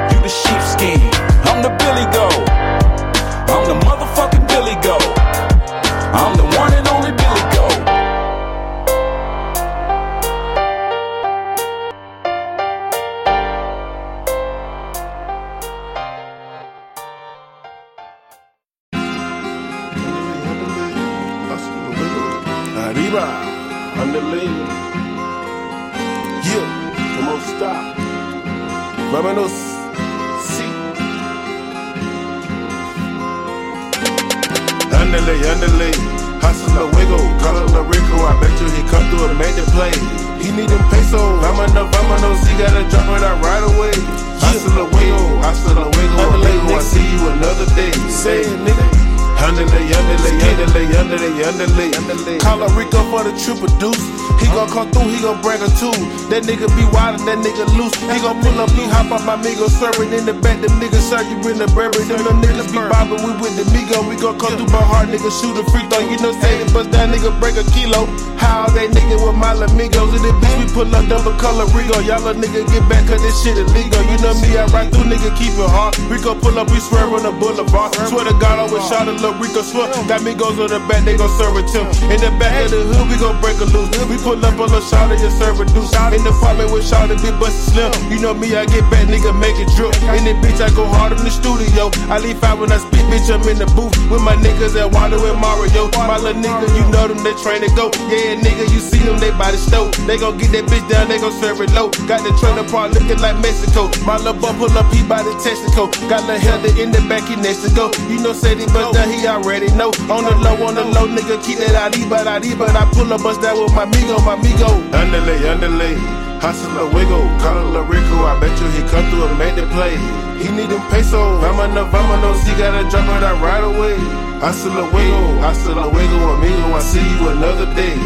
Two. 55.78 55.94
That 56.30 56.42
nigga 56.42 56.66
be 56.74 56.84
wild 56.90 57.20
and 57.22 57.28
that 57.30 57.38
nigga 57.38 57.66
loose. 57.78 57.94
He 57.94 58.18
gon' 58.18 58.42
pull 58.42 58.58
up, 58.58 58.70
he 58.74 58.84
hop 58.90 59.12
on 59.14 59.22
my 59.22 59.36
Migo, 59.38 59.70
serving 59.70 60.10
in 60.10 60.26
the 60.26 60.34
back. 60.34 60.58
Them 60.60 60.74
niggas 60.82 61.06
serve 61.06 61.26
you 61.30 61.38
in 61.50 61.58
the 61.58 61.68
berry. 61.78 61.94
Them 62.10 62.22
them 62.26 62.42
niggas 62.42 62.70
be 62.74 62.80
bobbing, 62.90 63.22
we 63.22 63.30
with 63.38 63.54
the 63.54 63.64
Migo. 63.70 64.02
We 64.08 64.16
gon' 64.16 64.38
come 64.38 64.58
through 64.58 64.72
my 64.74 64.82
heart, 64.82 65.08
nigga, 65.08 65.30
shoot 65.30 65.54
a 65.54 65.62
free 65.70 65.86
throw. 65.86 66.02
You 66.02 66.18
know, 66.18 66.34
say 66.42 66.58
it, 66.62 66.72
bust 66.74 66.90
that 66.90 67.06
nigga, 67.12 67.30
break 67.38 67.54
a 67.54 67.64
kilo. 67.70 68.10
How 68.44 68.68
they 68.68 68.88
nigga 68.92 69.16
with 69.16 69.36
my 69.40 69.56
amigos. 69.56 70.12
In 70.12 70.20
the 70.20 70.32
bitch, 70.36 70.56
we 70.60 70.66
pull 70.76 70.92
up 70.92 71.08
double 71.08 71.32
color 71.40 71.64
Rigo. 71.72 72.04
Y'all 72.04 72.20
a 72.28 72.36
nigga 72.36 72.68
get 72.68 72.84
back, 72.88 73.08
cause 73.08 73.22
this 73.24 73.34
shit 73.40 73.56
illegal. 73.56 74.04
You 74.04 74.20
know 74.20 74.36
me, 74.44 74.52
I 74.60 74.68
ride 74.68 74.92
through, 74.92 75.08
nigga, 75.08 75.32
keep 75.34 75.56
it 75.56 75.70
hard. 75.72 75.96
Rico 76.12 76.36
pull 76.36 76.58
up, 76.60 76.68
we 76.68 76.78
swear 76.78 77.08
on 77.08 77.24
the 77.24 77.32
boulevard. 77.32 77.96
Swear 78.12 78.28
to 78.28 78.36
God, 78.36 78.60
I 78.60 78.68
always 78.68 78.84
shot 78.86 79.08
a 79.08 79.12
little 79.16 79.32
Rico 79.40 79.64
swear. 79.64 79.88
Got 80.04 80.22
me 80.22 80.36
goes 80.36 80.60
on 80.60 80.68
the 80.68 80.78
back, 80.84 81.08
they 81.08 81.16
gon' 81.16 81.32
serve 81.40 81.56
it 81.56 81.66
too. 81.72 81.88
In 82.12 82.20
the 82.20 82.30
back 82.36 82.52
of 82.64 82.70
the 82.70 82.84
hood, 82.84 83.08
we 83.08 83.16
gon' 83.16 83.40
break 83.40 83.56
a 83.64 83.66
loose. 83.72 83.88
We 84.12 84.20
pull 84.20 84.36
up 84.44 84.60
on 84.60 84.68
the 84.68 84.84
shot 84.92 85.08
of 85.08 85.16
your 85.18 85.32
server 85.32 85.64
deuce. 85.64 85.92
In 86.12 86.20
the 86.20 86.30
apartment 86.36 86.68
with 86.68 86.84
shot 86.84 87.08
of 87.08 87.16
big 87.24 87.32
bustin' 87.40 87.72
slim. 87.72 87.90
You 88.12 88.20
know 88.20 88.34
me, 88.36 88.52
I 88.52 88.68
get 88.68 88.84
back, 88.92 89.08
nigga, 89.08 89.32
make 89.32 89.56
it 89.56 89.72
drip. 89.72 89.96
In 90.12 90.28
the 90.28 90.36
bitch, 90.44 90.60
I 90.60 90.68
go 90.76 90.84
hard 90.84 91.16
in 91.16 91.24
the 91.24 91.32
studio. 91.32 91.88
I 92.12 92.20
leave 92.20 92.42
out 92.44 92.60
when 92.60 92.70
I 92.70 92.78
speak, 92.78 93.08
bitch, 93.08 93.32
I'm 93.32 93.40
in 93.48 93.56
the 93.56 93.68
booth. 93.72 93.96
With 94.12 94.20
my 94.20 94.36
niggas 94.36 94.76
at 94.76 94.92
Water 94.92 95.16
and 95.16 95.40
Mario. 95.40 95.88
My 95.94 96.18
little 96.20 96.36
nigga, 96.42 96.68
you 96.76 96.84
know 96.92 97.08
them, 97.08 97.24
they 97.24 97.32
train 97.40 97.64
to 97.64 97.70
go. 97.72 97.88
Yeah, 98.12 98.33
nigga, 98.36 98.66
you 98.72 98.80
see 98.80 98.98
them, 99.02 99.18
they 99.18 99.30
by 99.36 99.50
the 99.52 99.58
stove. 99.58 99.92
They 100.06 100.18
gon' 100.18 100.38
get 100.38 100.52
that 100.52 100.64
bitch 100.66 100.84
down, 100.88 101.08
they 101.08 101.18
gon' 101.18 101.34
serve 101.40 101.60
it 101.60 101.70
low. 101.72 101.90
Got 102.06 102.24
the 102.24 102.32
trailer 102.40 102.66
park 102.68 102.92
looking 102.92 103.18
like 103.18 103.36
Mexico. 103.40 103.90
My 104.04 104.16
little 104.16 104.34
bump 104.34 104.58
pull 104.58 104.72
up, 104.76 104.88
he 104.92 105.02
by 105.06 105.22
the 105.22 105.34
Texaco. 105.42 105.90
Got 106.08 106.26
the 106.26 106.38
Helder 106.38 106.72
in 106.80 106.90
the 106.90 107.02
back, 107.08 107.28
he 107.28 107.36
next 107.36 107.62
to 107.66 107.70
go. 107.74 107.90
You 108.08 108.22
know, 108.22 108.32
said 108.32 108.58
he 108.58 108.66
bust 108.66 108.94
down, 108.94 109.08
he 109.10 109.26
already 109.26 109.68
know. 109.74 109.90
On 110.08 110.24
the 110.24 110.34
low, 110.40 110.56
on 110.66 110.74
the 110.74 110.84
low, 110.84 111.06
nigga, 111.06 111.42
keep 111.44 111.58
that 111.58 111.74
arriba, 111.76 112.24
arriba. 112.24 112.66
but 112.66 112.76
I 112.76 112.84
pull 112.92 113.12
up, 113.12 113.22
bust 113.22 113.42
down 113.42 113.60
with 113.60 113.74
my 113.74 113.86
migo, 113.86 114.18
my 114.24 114.36
migo. 114.36 114.70
Underlay, 114.94 115.48
underlay. 115.48 116.23
Hustle 116.44 116.76
a 116.76 116.84
wiggle, 116.92 117.24
call 117.40 117.72
La 117.72 117.80
Rico. 117.88 118.28
I 118.28 118.36
bet 118.36 118.52
you 118.60 118.68
he 118.76 118.84
come 118.92 119.08
through 119.08 119.32
and 119.32 119.38
make 119.40 119.56
the 119.56 119.64
play. 119.72 119.96
He 120.36 120.52
need 120.52 120.68
them 120.68 120.84
pesos. 120.92 121.40
Vámonos, 121.40 121.88
vámonos, 121.88 122.44
he 122.44 122.52
gotta 122.60 122.84
drop 122.92 123.08
it 123.16 123.24
out 123.24 123.40
right 123.40 123.64
away. 123.64 123.96
Hustle 124.44 124.76
a 124.76 124.84
wiggle, 124.92 125.40
hustle 125.40 125.80
a 125.80 125.88
wiggle, 125.88 126.36
amigo. 126.36 126.76
I 126.76 126.84
see 126.84 127.00
you 127.00 127.32
another 127.32 127.64
day. 127.72 127.96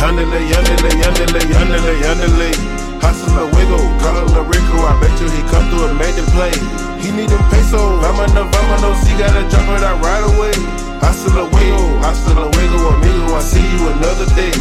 Underlay, 0.00 0.48
underlay, 0.48 0.96
underlay, 1.04 1.44
underlay, 1.52 1.98
underlay. 2.08 2.56
Hustle 3.04 3.36
a 3.36 3.44
wiggle, 3.52 3.84
call 4.00 4.24
La 4.32 4.40
Rico. 4.48 4.76
I 4.88 4.96
bet 4.96 5.12
you 5.20 5.28
he 5.28 5.44
come 5.52 5.68
through 5.68 5.92
and 5.92 5.98
make 6.00 6.16
the 6.16 6.24
play. 6.32 6.56
He 7.04 7.12
need 7.12 7.28
them 7.28 7.44
pesos. 7.52 8.00
Vámonos, 8.00 8.48
vámonos, 8.48 9.04
he 9.04 9.12
gotta 9.20 9.44
drop 9.52 9.68
it 9.76 9.84
out 9.84 10.00
right 10.00 10.24
away. 10.32 10.56
Hustle 11.04 11.36
a 11.36 11.44
wiggle, 11.52 12.00
hustle 12.00 12.40
a 12.40 12.48
wiggle, 12.48 12.96
amigo. 12.96 13.36
I 13.36 13.44
see 13.44 13.60
you 13.60 13.92
another 13.92 14.24
day. 14.32 14.56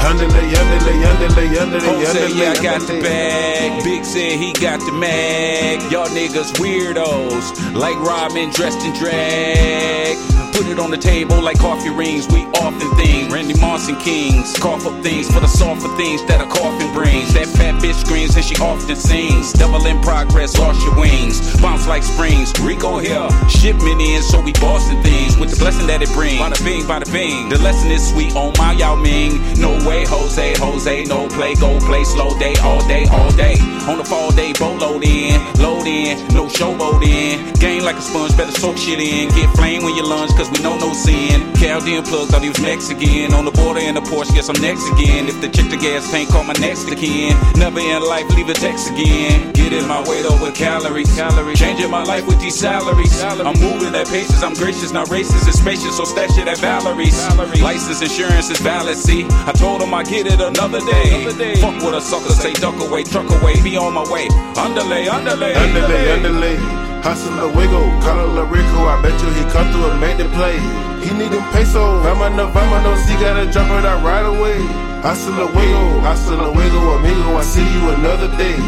Underlay, 0.00 0.54
underlay, 0.54 1.04
underlay, 1.04 1.58
underlay, 1.58 2.06
underlay. 2.06 2.32
yeah, 2.34 2.52
I 2.52 2.62
got 2.62 2.80
the 2.82 3.00
bag. 3.00 3.82
Big 3.84 4.04
said 4.04 4.38
he 4.38 4.52
got 4.52 4.80
the 4.80 4.92
mag. 4.92 5.80
Y'all 5.90 6.08
niggas 6.08 6.52
weirdos, 6.60 7.74
like 7.74 7.96
Robin 7.98 8.50
dressed 8.50 8.84
in 8.86 8.94
drag. 8.94 10.35
Put 10.56 10.68
it 10.68 10.78
on 10.78 10.90
the 10.90 10.96
table 10.96 11.42
like 11.42 11.58
coffee 11.58 11.90
rings. 11.90 12.26
We 12.28 12.46
often 12.64 12.88
things. 12.96 13.30
Randy 13.30 13.60
Moss 13.60 13.88
and 13.88 14.00
Kings. 14.00 14.56
Cough 14.56 14.86
up 14.86 15.02
things 15.02 15.28
for 15.30 15.40
the 15.40 15.46
softer 15.46 15.94
things 16.00 16.24
that 16.32 16.40
a 16.40 16.48
coffin 16.48 16.90
brings. 16.94 17.34
That 17.34 17.44
fat 17.44 17.74
bitch 17.82 18.00
screams 18.00 18.34
and 18.36 18.42
she 18.42 18.56
often 18.56 18.96
sings. 18.96 19.52
Double 19.52 19.84
in 19.84 20.00
progress, 20.00 20.56
lost 20.56 20.80
your 20.80 20.96
wings. 20.98 21.44
Bounce 21.60 21.86
like 21.86 22.02
springs. 22.02 22.58
Rico 22.58 22.96
here. 22.96 23.28
Shipment 23.52 24.00
in, 24.00 24.22
so 24.22 24.40
we 24.40 24.52
bossing 24.54 25.02
things 25.02 25.36
with 25.36 25.50
the 25.50 25.60
blessing 25.60 25.86
that 25.88 26.00
it 26.00 26.08
brings. 26.16 26.40
Bada 26.40 26.56
bing, 26.64 26.84
bada 26.88 27.04
bing. 27.12 27.50
The 27.50 27.58
lesson 27.60 27.90
is 27.90 28.00
sweet 28.08 28.34
on 28.34 28.54
my 28.56 28.72
Yao 28.72 28.96
Ming. 28.96 29.36
No 29.60 29.76
way, 29.86 30.06
Jose, 30.08 30.56
Jose. 30.56 31.04
No 31.04 31.28
play, 31.28 31.54
go 31.56 31.78
play 31.80 32.04
slow 32.04 32.32
day, 32.38 32.56
all 32.64 32.80
day, 32.88 33.04
all 33.12 33.30
day. 33.36 33.60
On 33.92 33.98
the 33.98 34.04
fall 34.04 34.32
day, 34.32 34.54
boat 34.54 34.80
load 34.80 35.04
in. 35.04 35.36
Load 35.60 35.86
in, 35.86 36.16
no 36.32 36.46
showboat 36.46 37.04
in. 37.04 37.52
Game 37.60 37.84
like 37.84 37.96
a 37.96 38.00
sponge, 38.00 38.34
better 38.38 38.56
soak 38.56 38.78
shit 38.78 39.00
in. 39.00 39.28
Get 39.36 39.52
flame 39.54 39.84
when 39.84 39.94
you 39.94 40.02
lunge, 40.02 40.32
cause 40.32 40.45
we 40.50 40.62
know 40.62 40.76
no 40.78 40.92
sin. 40.92 41.54
Chaldean 41.56 42.04
plug, 42.04 42.28
thought 42.28 42.42
he 42.42 42.48
was 42.48 42.60
next 42.60 42.90
again. 42.90 43.32
On 43.34 43.44
the 43.44 43.50
border 43.50 43.80
in 43.80 43.94
the 43.94 44.00
Porsche, 44.00 44.34
guess 44.34 44.48
I'm 44.48 44.60
next 44.60 44.86
again. 44.92 45.26
If 45.26 45.40
the 45.40 45.48
chick 45.48 45.70
the 45.70 45.76
gas 45.76 46.10
tank, 46.10 46.30
call 46.30 46.44
my 46.44 46.54
next 46.60 46.88
again. 46.90 47.34
Never 47.56 47.80
in 47.80 48.02
life, 48.02 48.28
leave 48.36 48.48
a 48.48 48.54
text 48.54 48.90
again. 48.90 49.52
Get 49.52 49.72
in 49.72 49.86
my 49.88 50.00
weight 50.08 50.24
over 50.26 50.52
calories. 50.52 51.08
calories. 51.16 51.58
Changing 51.58 51.90
my 51.90 52.02
life 52.02 52.26
with 52.26 52.40
these 52.40 52.54
salaries. 52.54 53.22
I'm 53.22 53.58
moving 53.60 53.94
at 53.94 54.06
paces, 54.08 54.42
I'm 54.42 54.54
gracious, 54.54 54.92
not 54.92 55.08
racist, 55.08 55.44
and 55.46 55.54
spacious, 55.54 55.96
so 55.96 56.04
stash 56.04 56.38
it 56.38 56.48
at 56.48 56.58
Valerie's. 56.58 57.16
License 57.60 58.02
insurance 58.02 58.50
is 58.50 58.60
valid, 58.60 58.96
see. 58.96 59.26
I 59.46 59.52
told 59.52 59.82
him 59.82 59.94
I 59.94 60.02
get 60.04 60.26
it 60.26 60.40
another 60.40 60.80
day. 60.80 61.56
Fuck 61.60 61.82
what 61.82 61.94
a 61.94 62.00
sucker 62.00 62.30
say, 62.30 62.52
duck 62.54 62.78
away, 62.80 63.02
truck 63.04 63.28
away, 63.40 63.60
be 63.62 63.76
on 63.76 63.94
my 63.94 64.04
way. 64.10 64.28
Underlay, 64.56 65.08
underlay, 65.08 65.54
Underlay, 65.54 66.12
underlay. 66.12 66.85
Hustle 67.06 67.38
a 67.38 67.46
wiggle, 67.54 67.86
call 68.02 68.34
a 68.34 68.42
Rico. 68.50 68.90
I 68.90 68.98
bet 68.98 69.14
you 69.22 69.30
he 69.38 69.46
come 69.54 69.70
through 69.70 69.94
and 69.94 70.00
make 70.02 70.18
the 70.18 70.26
play. 70.34 70.58
He 70.98 71.14
need 71.14 71.30
them 71.30 71.46
pesos. 71.54 72.02
Vámonos, 72.02 72.50
vámonos, 72.50 72.98
he 73.06 73.14
gotta 73.22 73.46
drop 73.46 73.70
it 73.78 73.86
out 73.86 74.02
right 74.02 74.26
away. 74.26 74.58
Hustle 75.06 75.38
a 75.38 75.46
wiggle, 75.46 76.02
hustle 76.02 76.42
a 76.42 76.50
wiggle, 76.50 76.98
amigo. 76.98 77.38
I 77.38 77.46
see 77.46 77.62
you 77.62 77.94
another 77.94 78.26
day. 78.34 78.58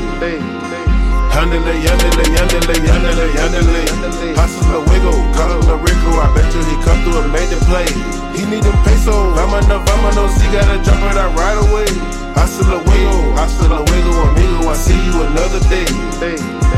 Underlay, 1.35 1.83
underlay, 1.83 2.31
underlay, 2.39 2.79
underlay, 2.87 3.33
underlay. 3.43 4.35
Hustle 4.39 4.71
a 4.71 4.81
wiggle, 4.87 5.19
call 5.35 5.59
a 5.59 5.75
Rico. 5.75 6.11
I 6.23 6.31
bet 6.31 6.47
you 6.55 6.63
he 6.63 6.79
come 6.87 7.03
through 7.03 7.27
and 7.27 7.35
make 7.35 7.51
the 7.51 7.59
play. 7.67 7.91
He 8.39 8.47
need 8.47 8.63
them 8.63 8.79
pesos. 8.87 9.35
Vámonos, 9.35 9.83
vámonos, 9.83 10.39
he 10.39 10.47
gotta 10.55 10.79
drop 10.87 11.03
it 11.11 11.19
out 11.19 11.35
right 11.35 11.59
away. 11.59 11.91
Hustle 12.39 12.71
a 12.71 12.79
wiggle, 12.87 13.35
hustle 13.35 13.75
a 13.75 13.83
wiggle, 13.83 14.15
amigo. 14.31 14.71
I 14.71 14.79
see 14.79 14.95
you 14.95 15.27
another 15.27 15.59
day. 15.67 16.78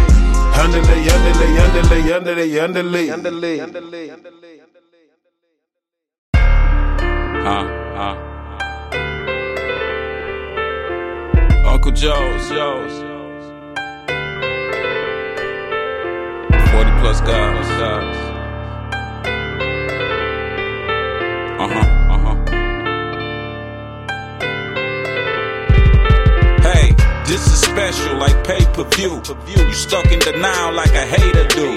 Underlay, 0.52 1.08
underlay, 1.08 1.58
underlay, 1.64 2.12
underlay, 2.12 2.58
underlay, 2.60 3.10
underlay, 3.10 3.60
underlay, 3.60 4.10
underlay. 4.10 4.58
Huh, 7.44 7.64
huh. 7.96 8.14
Uncle 11.66 11.92
Joe's, 11.92 12.48
Joe's. 12.50 12.94
40 16.70 16.90
plus 17.00 17.20
guys, 17.22 17.68
guys. 17.80 18.16
Uh 21.58 21.68
huh, 21.68 21.86
this 27.30 27.46
is 27.46 27.60
special 27.60 28.18
like 28.18 28.42
pay 28.44 28.64
per 28.74 28.84
view. 28.96 29.22
You 29.46 29.72
stuck 29.72 30.10
in 30.10 30.18
denial 30.18 30.74
like 30.74 30.90
a 30.90 31.06
hater 31.06 31.46
do. 31.54 31.68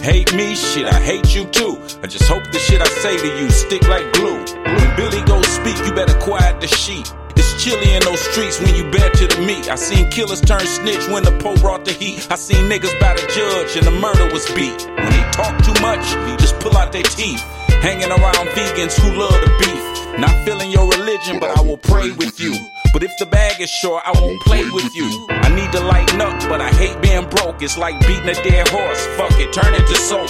Hate 0.00 0.32
me, 0.32 0.54
shit, 0.54 0.86
I 0.86 1.00
hate 1.00 1.34
you 1.34 1.44
too. 1.46 1.74
I 2.02 2.06
just 2.06 2.28
hope 2.28 2.44
the 2.52 2.60
shit 2.60 2.80
I 2.80 2.86
say 3.02 3.16
to 3.18 3.28
you 3.40 3.50
stick 3.50 3.82
like 3.88 4.06
glue. 4.12 4.38
When 4.38 4.96
Billy 4.96 5.20
goes 5.22 5.46
speak, 5.48 5.76
you 5.84 5.92
better 5.92 6.16
quiet 6.20 6.60
the 6.60 6.68
sheet. 6.68 7.12
It's 7.34 7.62
chilly 7.62 7.92
in 7.92 8.02
those 8.04 8.20
streets 8.20 8.60
when 8.60 8.74
you 8.76 8.88
bear 8.90 9.10
to 9.10 9.26
the 9.26 9.42
meat. 9.42 9.68
I 9.68 9.74
seen 9.74 10.08
killers 10.10 10.40
turn 10.40 10.64
snitch 10.64 11.08
when 11.08 11.24
the 11.24 11.36
Pope 11.42 11.60
brought 11.60 11.84
the 11.84 11.92
heat. 11.92 12.28
I 12.30 12.36
seen 12.36 12.70
niggas 12.70 12.98
by 13.00 13.14
the 13.14 13.26
judge 13.34 13.76
and 13.76 13.84
the 13.84 13.96
murder 14.00 14.32
was 14.32 14.46
beat. 14.54 14.78
When 14.86 15.10
they 15.10 15.24
talk 15.32 15.58
too 15.66 15.74
much, 15.82 16.06
just 16.38 16.58
pull 16.60 16.76
out 16.76 16.92
their 16.92 17.02
teeth. 17.02 17.42
Hanging 17.82 18.10
around 18.10 18.46
vegans 18.54 18.94
who 18.98 19.10
love 19.18 19.38
the 19.42 19.50
beef. 19.58 20.18
Not 20.20 20.34
feeling 20.44 20.70
your 20.70 20.88
religion, 20.88 21.38
but 21.40 21.56
I 21.58 21.60
will 21.62 21.78
pray 21.78 22.12
with 22.12 22.38
you. 22.40 22.54
But 22.98 23.04
if 23.04 23.16
the 23.16 23.26
bag 23.26 23.60
is 23.60 23.70
short, 23.70 24.02
I 24.04 24.10
won't 24.20 24.42
play 24.42 24.68
with 24.70 24.92
you. 24.92 25.06
I 25.30 25.54
need 25.54 25.70
to 25.70 25.78
lighten 25.78 26.20
up, 26.20 26.34
but 26.48 26.60
I 26.60 26.68
hate 26.70 27.00
being 27.00 27.28
broke. 27.30 27.62
It's 27.62 27.78
like 27.78 27.94
beating 28.00 28.28
a 28.28 28.34
dead 28.34 28.66
horse. 28.70 29.06
Fuck 29.14 29.38
it, 29.38 29.52
turn 29.52 29.72
it 29.72 29.86
to 29.86 29.94
soap. 29.94 30.26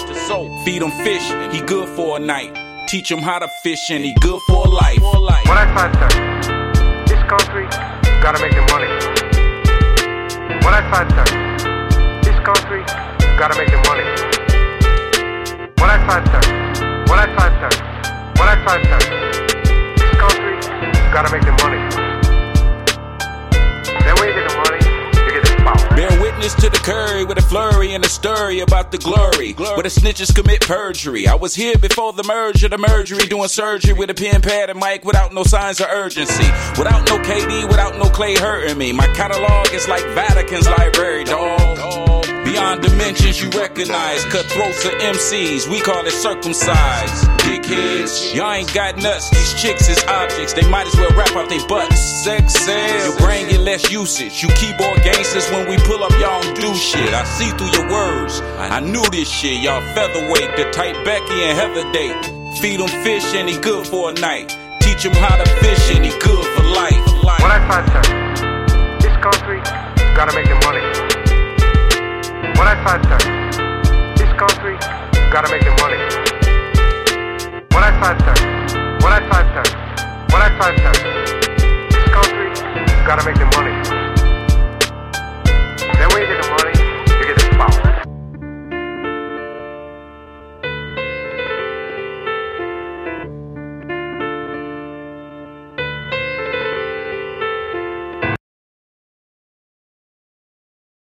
Feed 0.67 0.83
him 0.83 0.91
fish, 1.01 1.25
he 1.51 1.63
good 1.63 1.89
for 1.89 2.19
a 2.19 2.21
night. 2.21 2.53
Teach 2.87 3.11
him 3.11 3.21
how 3.21 3.39
to 3.39 3.49
fish, 3.63 3.91
and 3.91 4.05
he 4.05 4.13
good 4.21 4.39
for 4.43 4.67
a 4.67 4.69
life. 4.69 5.01
What 5.01 5.57
I 5.57 5.65
find 5.73 5.95
that 5.95 6.13
this 7.09 7.23
country 7.25 7.65
gotta 8.21 8.39
make 8.45 8.53
the 8.53 8.61
money. 8.69 8.93
What 10.61 10.77
I 10.77 10.85
find 10.93 11.09
that 11.17 12.21
this 12.21 12.37
country 12.45 12.85
gotta 13.41 13.57
make 13.57 13.73
the 13.73 13.81
money. 13.89 14.05
What 15.81 15.89
I 15.89 15.97
find 16.05 16.27
that 16.37 16.45
what 17.09 17.19
I 17.19 17.33
find 17.33 17.55
that 17.65 17.73
what 18.37 18.47
I 18.47 18.61
find 18.61 18.85
that 18.93 19.01
this 19.97 20.13
country 20.21 20.53
gotta 21.17 21.33
make 21.33 21.41
the 21.41 21.53
money. 21.53 21.58
To 26.49 26.69
the 26.71 26.81
curry 26.83 27.25
with 27.25 27.39
a 27.39 27.43
flurry 27.43 27.93
and 27.93 28.05
a 28.05 28.09
story 28.09 28.61
about 28.61 28.91
the 28.91 28.97
glory. 28.99 29.53
Where 29.53 29.83
the 29.83 29.91
snitches 29.91 30.35
commit 30.35 30.63
perjury. 30.63 31.29
I 31.29 31.35
was 31.35 31.55
here 31.55 31.77
before 31.77 32.15
the 32.15 32.25
merger, 32.25 32.69
the 32.69 32.79
mergery, 32.79 33.27
doing 33.27 33.49
surgery 33.49 33.93
with 33.93 34.11
a 34.11 34.15
pen 34.15 34.41
pad 34.41 34.71
and 34.71 34.81
mic 34.81 35.05
without 35.05 35.33
no 35.33 35.45
signs 35.45 35.79
of 35.79 35.87
urgency. 35.89 36.49
Without 36.77 37.07
no 37.07 37.19
KD, 37.19 37.69
without 37.69 37.97
no 37.97 38.09
clay 38.11 38.35
hurting 38.35 38.79
me. 38.79 38.93
My 38.93 39.07
catalog 39.09 39.73
is 39.73 39.87
like 39.89 40.03
Vatican's 40.15 40.67
library, 40.67 41.25
dog. 41.25 42.27
Beyond 42.45 42.83
dimensions 42.83 43.41
you 43.41 43.51
recognize, 43.51 44.25
cutthroats 44.25 44.87
are 44.87 44.99
MCs, 44.99 45.69
we 45.71 45.81
call 45.81 46.05
it 46.07 46.11
circumcised. 46.13 47.38
Dickheads, 47.49 48.35
y'all 48.35 48.53
ain't 48.53 48.73
got 48.75 48.99
nuts, 48.99 49.31
these 49.31 49.55
chicks 49.55 49.89
is 49.89 50.05
objects, 50.05 50.53
they 50.53 50.69
might 50.69 50.87
as 50.87 50.95
well 50.97 51.09
rap 51.17 51.35
out 51.35 51.49
their 51.49 51.67
butts. 51.67 51.99
Sex 51.99 52.53
sells, 52.53 53.09
your 53.09 53.17
brain 53.17 53.49
get 53.49 53.61
less 53.61 53.91
usage. 53.91 54.43
You 54.43 54.51
keyboard 54.51 55.03
gangsters 55.03 55.49
when 55.51 55.67
we 55.67 55.79
pull 55.79 56.05
up, 56.05 56.13
y'all 56.21 56.43
don't 56.43 56.61
do 56.61 56.75
shit. 56.75 57.09
I 57.15 57.25
see 57.25 57.49
through 57.57 57.73
your 57.73 57.89
words, 57.89 58.43
I 58.59 58.81
knew 58.81 59.03
this 59.11 59.31
shit, 59.31 59.63
y'all 59.63 59.81
featherweight, 59.95 60.57
the 60.57 60.69
tight 60.73 61.03
Becky 61.07 61.41
and 61.41 61.57
Heather 61.57 61.91
date. 61.91 62.21
Feed 62.61 62.81
them 62.81 62.89
fish 63.03 63.25
and 63.35 63.49
he 63.49 63.57
good 63.59 63.87
for 63.87 64.11
a 64.11 64.13
night. 64.13 64.55
Teach 64.81 65.05
him 65.07 65.13
how 65.13 65.37
to 65.37 65.49
fish 65.65 65.97
and 65.97 66.05
he 66.05 66.11
good 66.21 66.45
for 66.53 66.65
life. 66.65 67.25
life. 67.25 67.41
What 67.41 67.51
I 67.51 67.65
find 67.67 67.89
that 67.89 69.01
this 69.01 69.17
country 69.25 69.61
gotta 70.15 70.35
make 70.37 70.49
the 70.49 70.61
money. 70.69 70.85
What 72.59 72.69
I 72.69 72.77
find 72.85 73.05
that 73.05 74.19
this 74.19 74.33
country 74.37 74.77
gotta 75.33 75.51
make 75.51 75.65
the 75.65 75.73
money. 75.81 76.28
What 77.79 77.87
I 77.87 77.95
find 78.01 78.19
that 78.19 78.39
what 79.03 79.13
I 79.13 79.21
find 79.31 79.49
that 79.55 79.69
what 80.33 80.43
I 80.43 80.51
find 80.59 80.77
that 80.83 80.97
this 81.93 82.09
country 82.11 82.51
gotta 83.07 83.23
make 83.25 83.39
the 83.39 83.47
money. 83.55 83.71
Then 85.95 86.09
when 86.11 86.21
you 86.23 86.27
get 86.27 86.43
the 86.43 86.49
money, 86.59 86.75
you 87.15 87.25
get 87.25 87.39
the 87.39 87.45
power. 87.55 87.83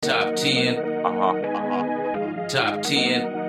Top 0.02 0.36
10. 0.36 0.76
Uh-huh, 1.06 1.32
uh-huh. 1.56 2.46
Top 2.48 2.82
10. 2.82 3.39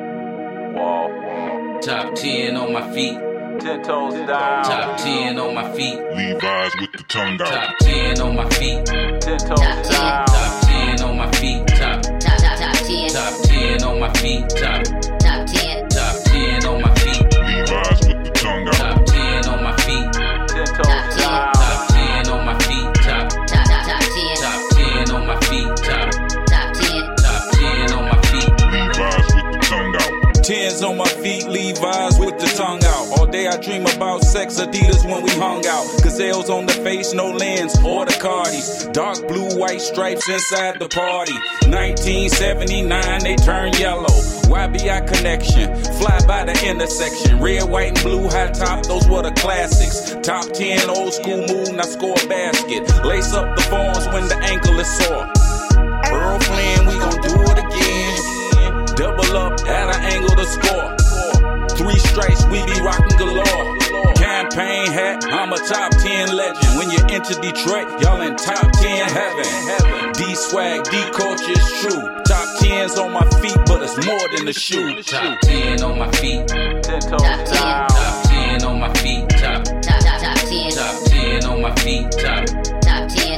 Whoa, 1.91 1.97
whoa. 1.97 2.03
Top 2.03 2.15
10 2.15 2.57
on 2.57 2.73
my 2.73 2.93
feet. 2.93 3.17
Ten 3.59 3.83
toes 3.83 4.13
down. 4.13 4.63
Top 4.63 4.97
10 4.97 5.37
on 5.37 5.53
my 5.53 5.71
feet. 5.73 5.99
Levi's 6.15 6.71
with 6.79 6.91
the 6.93 7.03
tongue 7.07 7.41
out. 7.41 7.47
Top 7.47 7.77
10 7.79 8.21
on 8.21 8.35
my 8.35 8.49
feet. 8.51 8.85
Ten 8.85 9.37
toes 9.39 9.59
Top 9.59 9.83
down. 9.83 10.25
Top 10.25 10.61
10 10.67 11.01
on 11.03 11.17
my 11.17 11.31
feet. 11.33 11.67
Top 11.67 12.01
Top, 12.01 12.21
top, 12.21 12.59
top 12.59 12.75
10. 12.75 13.09
top 13.09 13.43
10 13.43 13.83
on 13.83 13.99
my 13.99 14.13
feet. 14.13 14.49
Top 14.49 15.20
I 33.51 33.57
dream 33.57 33.85
about 33.85 34.23
sex, 34.23 34.61
Adidas 34.61 35.03
when 35.03 35.23
we 35.23 35.29
hung 35.31 35.65
out. 35.67 35.85
Gazelles 36.01 36.49
on 36.49 36.67
the 36.67 36.71
face, 36.71 37.13
no 37.13 37.31
lens, 37.31 37.75
or 37.83 38.05
the 38.05 38.13
Cardis. 38.13 38.93
Dark 38.93 39.27
blue, 39.27 39.59
white 39.59 39.81
stripes 39.81 40.29
inside 40.29 40.79
the 40.79 40.87
party. 40.87 41.33
1979, 41.67 43.23
they 43.23 43.35
turn 43.35 43.73
yellow. 43.73 44.07
YBI 44.47 45.05
connection, 45.05 45.67
fly 45.99 46.17
by 46.25 46.45
the 46.45 46.55
intersection. 46.65 47.41
Red, 47.41 47.69
white, 47.69 47.89
and 47.89 47.99
blue 47.99 48.29
high 48.29 48.51
top, 48.51 48.85
those 48.85 49.05
were 49.09 49.23
the 49.23 49.31
classics. 49.31 50.15
Top 50.25 50.49
10, 50.53 50.89
old 50.89 51.13
school 51.13 51.43
move, 51.45 51.73
now 51.73 51.83
score 51.83 52.15
a 52.23 52.27
basket. 52.27 52.87
Lace 53.03 53.33
up 53.33 53.53
the 53.57 53.63
forms 53.63 54.07
when 54.15 54.29
the 54.29 54.37
ankle 54.47 54.79
is 54.79 54.87
sore. 54.95 55.27
Earl 56.07 56.39
Flynn, 56.39 56.87
we 56.87 56.95
gon' 57.03 57.19
do 57.19 57.35
it 57.51 57.59
again. 57.59 58.95
Double 58.95 59.35
up 59.35 59.59
at 59.67 59.93
an 59.93 60.01
angle 60.13 60.37
to 60.37 60.45
score. 60.45 61.00
Three 61.77 61.97
strikes, 61.99 62.43
we 62.45 62.63
be 62.65 62.79
rockin' 62.81 63.17
galore. 63.17 63.77
Campaign 64.15 64.91
hat, 64.91 65.25
I'm 65.25 65.51
a 65.53 65.57
top 65.57 65.91
10 65.91 66.35
legend. 66.35 66.77
When 66.77 66.89
you 66.91 66.99
enter 67.09 67.33
Detroit, 67.41 67.87
y'all 68.01 68.21
in 68.21 68.35
top 68.35 68.71
10 68.73 69.09
heaven. 69.09 70.13
D 70.13 70.35
swag, 70.35 70.83
D 70.85 70.97
culture 71.11 71.51
is 71.51 71.67
true. 71.81 72.01
Top 72.25 72.47
10's 72.59 72.97
on 72.97 73.11
my 73.13 73.25
feet, 73.41 73.57
but 73.65 73.81
it's 73.81 73.97
more 74.05 74.27
than 74.35 74.47
a 74.47 74.53
shoe. 74.53 75.01
Top 75.03 75.39
10 75.41 75.81
on 75.83 75.97
my 75.99 76.11
feet. 76.11 76.47
Ten 76.47 77.01
Top 77.01 77.19
10. 77.19 77.45
Top 77.47 78.23
10 78.29 78.63
on 78.65 78.79
my 78.79 78.93
feet. 78.95 79.29
Top, 79.29 79.63
Top, 79.63 79.81
top, 79.81 80.21
top 80.21 80.37
10. 80.37 80.71
top 80.71 81.05
10 81.09 81.45
on 81.45 81.61
my 81.61 81.75
feet. 81.75 82.11
Top, 82.11 82.45
Top 82.45 82.53
10. 82.53 82.81
top 82.81 83.09
10 83.09 83.30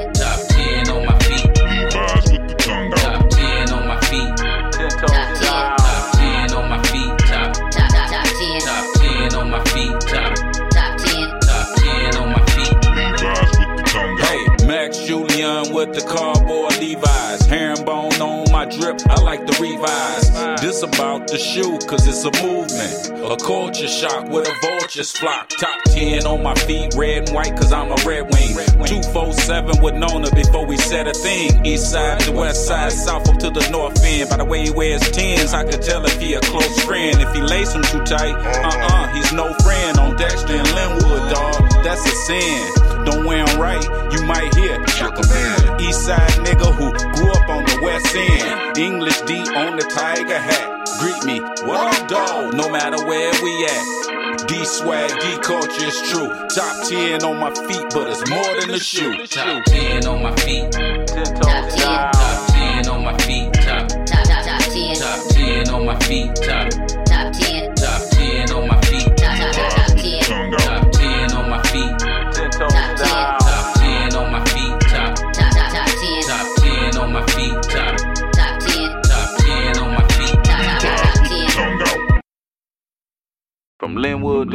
Julian 15.44 15.74
with 15.74 15.94
the 15.94 16.02
cardboard 16.02 16.80
Levi's. 16.80 17.46
Herringbone 17.46 18.22
on 18.22 18.52
my 18.52 18.66
drip, 18.66 19.00
I 19.10 19.22
like 19.22 19.46
the 19.46 19.54
revise. 19.60 20.32
This 20.62 20.84
about 20.84 21.28
the 21.28 21.38
shoe, 21.38 21.78
cause 21.88 22.08
it's 22.08 22.24
a 22.24 22.32
movement. 22.44 23.12
A 23.24 23.36
culture 23.44 23.88
shock 23.88 24.30
with 24.30 24.48
a 24.48 24.56
vulture's 24.62 25.12
flock. 25.12 25.50
Top 25.50 25.84
10 25.86 26.26
on 26.26 26.44
my 26.44 26.56
feet, 26.56 26.94
red 26.96 27.28
and 27.28 27.36
white, 27.36 27.56
cause 27.58 27.74
I'm 27.74 27.92
a 27.92 27.96
red 28.06 28.24
wing. 28.34 28.56
247 28.88 29.82
with 29.82 29.96
Nona 29.96 30.32
before 30.32 30.66
we 30.66 30.78
said 30.78 31.08
a 31.08 31.14
thing. 31.14 31.66
East 31.66 31.92
side 31.92 32.22
to 32.22 32.32
west 32.32 32.66
side, 32.68 32.92
south 32.92 33.30
up 33.30 33.38
to 33.40 33.50
the 33.50 33.68
north 33.70 34.02
end. 34.04 34.30
By 34.30 34.38
the 34.38 34.46
way 34.46 34.64
he 34.64 34.72
wears 34.72 35.02
10s, 35.02 35.54
I 35.54 35.64
could 35.64 35.82
tell 35.82 36.06
if 36.06 36.20
he 36.20 36.34
a 36.36 36.42
close 36.42 36.82
friend. 36.84 37.20
If 37.22 37.34
he 37.34 37.42
lace 37.42 37.74
him 37.74 37.84
too 37.84 38.04
tight, 38.04 38.36
uh 38.36 38.94
uh, 38.94 39.14
he's 39.14 39.34
no 39.34 39.54
friend. 39.64 39.98
On 40.00 40.16
Dexter 40.16 40.54
and 40.54 40.72
Linwood, 40.72 41.34
dog, 41.34 41.56
that's 41.84 42.06
a 42.06 42.16
sin. 42.28 42.72
Don't 43.06 43.26
wear 43.26 43.34
wear 43.34 43.50
'em 43.50 43.60
right, 43.60 43.84
you 44.14 44.22
might 44.26 44.54
hear 44.56 44.78
Man. 45.22 45.80
East 45.82 46.06
side 46.06 46.30
nigga 46.46 46.74
who 46.74 46.92
grew 47.14 47.32
up 47.32 47.50
on 47.50 47.64
the 47.66 47.80
west 47.84 48.16
end. 48.16 48.78
English 48.78 49.22
D 49.22 49.40
on 49.56 49.78
the 49.78 49.84
tiger 49.94 50.40
hat. 50.40 50.66
Greet 51.00 51.24
me, 51.26 51.40
what 51.68 51.80
up, 51.94 52.08
dog? 52.08 52.54
No 52.54 52.70
matter 52.70 53.06
where 53.06 53.32
we 53.44 53.66
at. 53.66 54.48
D 54.48 54.66
swag, 54.66 55.10
D 55.22 55.38
culture 55.42 55.86
is 55.86 56.02
true. 56.10 56.30
Top 56.54 56.88
10 56.88 57.24
on 57.24 57.40
my 57.40 57.52
feet, 57.68 57.86
but 57.94 58.10
it's 58.10 58.28
more 58.30 58.60
than 58.60 58.72
a 58.72 58.80
shoe. 58.80 59.14
Top 59.28 59.64
10 59.66 60.06
on 60.08 60.24
my 60.24 60.36
feet. 60.38 60.72
Ten 60.72 61.06
Top 61.06 61.70
10. 61.70 61.78
Top 61.78 62.48
10 62.54 62.88
on 62.90 63.04
my 63.04 63.18
feet. 63.20 63.54
Top, 63.54 63.88
Top, 63.88 64.24
top, 64.26 64.46
top 64.46 64.62
10. 64.62 64.96
top 64.96 65.20
10 65.30 65.70
on 65.70 65.86
my 65.86 66.00
feet. 66.00 66.36
Top 66.36 66.53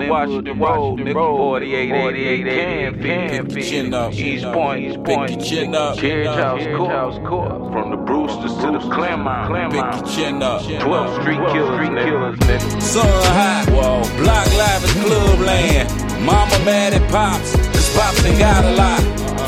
Linwood 0.09 0.44
to 0.47 0.53
Washington 0.53 0.59
Road, 0.59 1.01
nigga, 1.01 1.37
48, 1.37 1.92
88, 1.92 2.44
Canfield. 2.44 3.49
Pick 3.49 3.57
your 3.57 3.64
chin 3.64 3.94
up, 3.94 4.12
East 4.14 4.44
Point, 4.44 4.85
East 4.85 5.05
Point. 5.05 5.31
Pick 5.31 5.38
your 5.38 5.47
chin 5.47 5.75
up, 5.75 5.99
Carriage 5.99 6.27
House 6.29 7.18
Court. 7.27 7.73
From 7.73 7.90
the 7.90 7.97
Brewsters 7.97 8.55
to 8.62 8.73
the 8.73 8.94
Claremont, 8.94 9.73
pick 9.73 9.81
your 9.81 10.14
chin 10.14 10.42
up. 10.42 10.62
12th 10.62 11.21
Street 11.21 11.40
Killers, 11.53 11.88
nigga. 11.88 12.83
Sun 12.83 13.07
high, 13.07 13.64
whoa. 13.71 14.03
Block 14.23 14.47
live 14.57 14.85
is 14.85 14.92
club 15.05 15.40
land. 15.40 16.25
Mama 16.25 16.64
mad 16.64 16.94
at 16.94 17.11
Pops, 17.11 17.53
this 17.53 17.97
Pops 17.97 18.25
ain't 18.25 18.38
got 18.38 18.64
a 18.64 18.75
lot. 18.75 19.01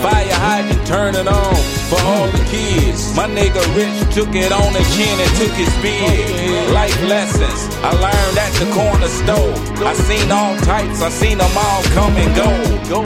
Fire 0.02 0.34
hydrant, 0.34 0.86
turn 0.86 1.14
it 1.14 1.26
on 1.26 1.79
for 1.90 2.00
all 2.06 2.30
the 2.30 2.44
kids. 2.46 3.10
My 3.18 3.26
nigga 3.26 3.58
Rich 3.74 4.14
took 4.14 4.30
it 4.30 4.54
on 4.54 4.70
the 4.72 4.84
chin 4.94 5.16
and 5.18 5.32
took 5.42 5.54
his 5.58 5.72
bid. 5.82 6.70
Life 6.70 6.94
lessons, 7.10 7.60
I 7.82 7.90
learned 7.98 8.36
at 8.38 8.52
the 8.62 8.68
corner 8.70 9.10
store. 9.10 9.54
I 9.82 9.92
seen 10.06 10.30
all 10.30 10.54
types, 10.62 11.02
I 11.02 11.10
seen 11.10 11.38
them 11.38 11.50
all 11.58 11.82
come 11.98 12.14
and 12.14 12.30
go. 12.38 12.48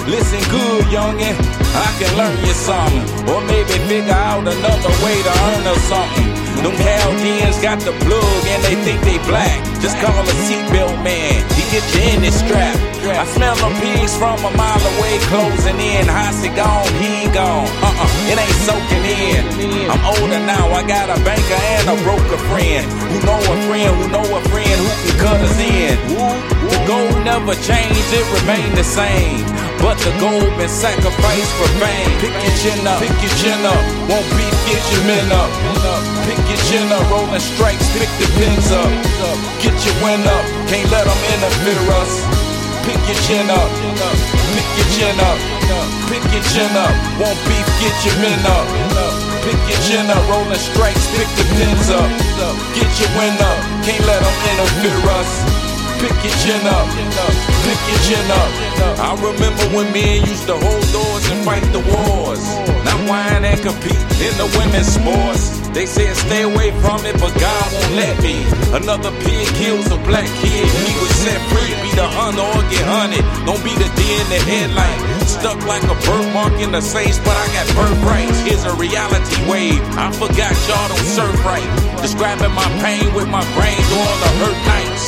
Listen 0.05 0.43
good, 0.53 0.85
youngin', 0.93 1.37
I 1.73 1.89
can 1.99 2.13
learn 2.21 2.37
you 2.45 2.53
something. 2.53 3.05
Or 3.33 3.41
maybe 3.49 3.75
figure 3.89 4.13
out 4.13 4.45
another 4.45 4.93
way 5.01 5.17
to 5.17 5.33
earn 5.49 5.65
or 5.65 5.81
something. 5.89 6.31
Them 6.61 6.77
Chaldeans 6.77 7.61
got 7.61 7.81
the 7.81 7.93
plug 8.05 8.43
and 8.53 8.61
they 8.65 8.77
think 8.85 9.01
they 9.03 9.19
black. 9.29 9.59
Just 9.81 9.97
call 9.99 10.13
a 10.13 10.35
seatbelt 10.45 10.97
man, 11.03 11.41
he 11.57 11.63
get 11.73 11.85
you 11.97 12.03
in 12.13 12.21
this 12.21 12.39
strap. 12.39 12.94
I 13.13 13.27
smell 13.29 13.53
the 13.61 13.69
pigs 13.85 14.17
from 14.17 14.41
a 14.41 14.51
mile 14.57 14.85
away, 14.97 15.21
closing 15.29 15.77
in. 15.77 16.09
Hossie 16.09 16.49
gone, 16.57 16.89
he 16.97 17.29
gone. 17.37 17.69
Uh-uh, 17.85 18.33
it 18.33 18.41
ain't 18.41 18.61
soaking 18.65 19.05
in. 19.05 19.45
I'm 19.93 20.01
older 20.09 20.41
now, 20.41 20.73
I 20.73 20.81
got 20.89 21.13
a 21.13 21.19
banker 21.21 21.61
and 21.77 21.85
a 21.93 21.97
broker 22.01 22.41
friend. 22.49 22.85
Who 23.13 23.17
know 23.29 23.37
a 23.37 23.57
friend, 23.69 23.91
who 24.01 24.05
know 24.09 24.25
a 24.25 24.41
friend 24.49 24.77
who 24.81 24.89
can 25.05 25.17
cut 25.21 25.37
us 25.37 25.59
in. 25.61 26.01
The 26.65 26.81
goal 26.89 27.13
never 27.29 27.53
changed, 27.61 28.09
it 28.09 28.25
remained 28.41 28.73
the 28.73 28.85
same. 28.85 29.45
But 29.85 30.01
the 30.01 30.17
goal 30.17 30.41
been 30.57 30.73
sacrificed 30.73 31.53
for 31.61 31.69
fame. 31.77 32.09
Pick 32.25 32.33
your 32.33 32.57
chin 32.65 32.89
up, 32.89 33.05
pick 33.05 33.13
your 33.21 33.35
chin 33.37 33.61
up. 33.69 33.85
Won't 34.09 34.25
beef, 34.33 34.57
get 34.65 34.81
your 34.97 35.05
men 35.05 35.29
up. 35.29 35.53
Pick 36.25 36.41
your 36.49 36.61
chin 36.73 36.89
up, 36.89 37.05
rolling 37.13 37.45
strikes, 37.53 37.85
pick 37.93 38.09
the 38.17 38.29
pins 38.41 38.73
up. 38.73 38.89
Get 39.61 39.77
your 39.85 39.97
win 40.01 40.25
up, 40.25 40.45
can't 40.73 40.89
let 40.89 41.05
them 41.05 41.21
interfere 41.37 41.85
us. 42.01 42.34
Pick 42.85 43.01
your 43.09 43.17
chin 43.25 43.49
up, 43.49 43.69
pick 44.53 44.69
your 44.77 44.89
chin 44.93 45.17
up, 45.17 45.39
pick 46.13 46.25
your 46.29 46.45
chin 46.53 46.69
up. 46.77 46.93
Won't 47.17 47.41
beef, 47.49 47.65
get 47.81 47.97
your 48.05 48.17
men 48.21 48.45
up. 48.45 48.67
Pick 49.41 49.57
your 49.69 49.81
chin 49.89 50.05
up, 50.13 50.21
rolling 50.29 50.61
strikes, 50.61 51.05
pick 51.17 51.29
the 51.37 51.45
pins 51.57 51.89
up. 51.89 52.09
Get 52.77 52.93
your 53.01 53.09
win 53.17 53.33
up, 53.41 53.59
can't 53.85 54.05
let 54.05 54.21
them 54.21 54.37
interfere 54.53 55.01
us. 55.17 55.33
Pick 56.01 56.13
your 56.21 56.37
chin 56.45 56.61
up, 56.69 56.85
pick 57.65 57.81
your 57.89 58.01
chin 58.05 58.29
up. 58.29 58.51
I 59.01 59.17
remember 59.17 59.65
when 59.73 59.91
men 59.93 60.21
used 60.29 60.45
to 60.47 60.57
hold 60.57 60.85
doors 60.93 61.25
and 61.33 61.41
fight 61.45 61.65
the 61.73 61.81
wars. 61.81 62.45
Now 62.85 63.01
whine 63.09 63.45
and 63.45 63.61
compete 63.65 63.97
in 64.21 64.37
the 64.37 64.49
women's 64.61 64.93
sports. 64.93 65.64
They 65.75 65.87
said 65.87 66.15
stay 66.15 66.43
away 66.43 66.71
from 66.81 67.05
it, 67.05 67.19
but 67.19 67.35
God 67.35 67.67
won't 67.75 67.95
let 67.99 68.23
me. 68.23 68.47
Another 68.73 69.11
pig 69.27 69.47
kills 69.59 69.91
a 69.91 69.99
black 70.07 70.29
kid. 70.41 70.67
He 70.87 70.95
was 71.03 71.11
set 71.19 71.41
free, 71.51 71.75
be 71.83 71.91
the 71.99 72.07
hunter 72.07 72.47
or 72.47 72.63
get 72.71 72.87
hunted. 72.87 73.25
Don't 73.45 73.63
be 73.65 73.75
the 73.75 73.91
deer 73.99 74.21
in 74.23 74.29
the 74.31 74.41
headlight. 74.47 75.14
Stuck 75.27 75.61
like 75.67 75.83
a 75.85 75.97
birthmark 76.07 76.55
in 76.61 76.73
the 76.73 76.81
same 76.81 77.13
spot 77.13 77.37
I 77.37 77.47
got 77.53 77.67
birthrights. 77.77 78.41
Here's 78.45 78.65
a 78.65 78.75
reality 78.77 79.37
wave. 79.51 79.81
I 79.97 80.13
forgot 80.13 80.53
y'all 80.69 80.89
don't 80.89 81.09
surf 81.17 81.45
right. 81.45 81.69
Describing 82.01 82.53
my 82.53 82.69
pain 82.85 83.13
with 83.15 83.29
my 83.29 83.45
brain 83.57 83.81
during 83.89 84.21
the 84.25 84.31
hurt 84.41 84.59
nights. 84.69 85.05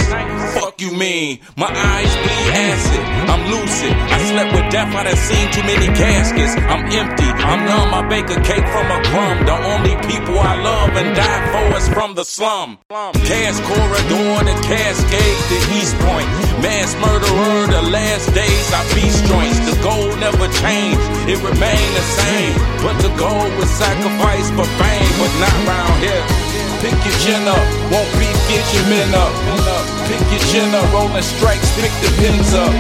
Fuck 0.57 0.81
you 0.81 0.91
mean? 0.93 1.41
My 1.57 1.69
eyes 1.69 2.13
bleed 2.17 2.49
acid. 2.57 3.05
I'm 3.29 3.43
lucid. 3.53 3.93
I 3.93 4.19
slept 4.33 4.51
with 4.57 4.73
death. 4.73 4.95
I 4.95 5.05
done 5.05 5.17
seen 5.17 5.47
too 5.53 5.65
many 5.69 5.87
caskets. 5.93 6.57
I'm 6.57 6.85
empty. 6.89 7.29
I'm 7.45 7.61
numb. 7.69 7.93
I 7.93 8.01
bake 8.09 8.31
a 8.33 8.41
cake 8.41 8.67
from 8.73 8.87
a 8.89 9.01
crumb. 9.13 9.45
The 9.45 9.57
only 9.73 9.95
people 10.09 10.39
I 10.39 10.57
love 10.57 10.91
and 10.97 11.15
die 11.15 11.43
for 11.53 11.77
is 11.77 11.89
from 11.93 12.15
the 12.15 12.25
slum. 12.25 12.79
Cass 12.89 13.61
Corridor, 13.69 14.33
the 14.49 14.57
cascade, 14.65 15.41
the 15.53 15.61
East 15.77 15.95
Point. 16.01 16.29
Mass 16.65 16.97
murderer, 17.05 17.67
the 17.77 17.83
last 17.93 18.33
days 18.33 18.67
I 18.73 18.81
beast 18.95 19.25
joints. 19.29 19.61
The 19.69 19.77
goal 19.83 20.06
never 20.57 20.69
changed. 20.69 21.29
It 21.29 21.39
remained 21.43 21.93
the 21.97 22.07
same. 22.17 22.55
But 22.83 22.97
the 23.03 23.13
goal 23.17 23.49
was 23.59 23.69
sacrifice 23.71 24.49
for 24.55 24.67
fame, 24.79 25.13
but 25.19 25.33
not 25.41 25.57
round 25.67 26.03
here. 26.03 26.25
Pick 26.81 26.95
your 27.05 27.17
chin 27.25 27.49
up, 27.49 27.67
won't 27.91 28.09
beef, 28.21 28.37
get 28.49 28.63
your 28.75 28.87
men 28.89 29.11
up. 29.15 29.33
Pick 30.07 30.21
your 30.31 30.43
chin 30.53 30.69
up, 30.75 30.87
rolling 30.93 31.25
strikes, 31.25 31.67
pick 31.81 31.93
the 32.05 32.11
pins 32.21 32.53
up. 32.55 32.71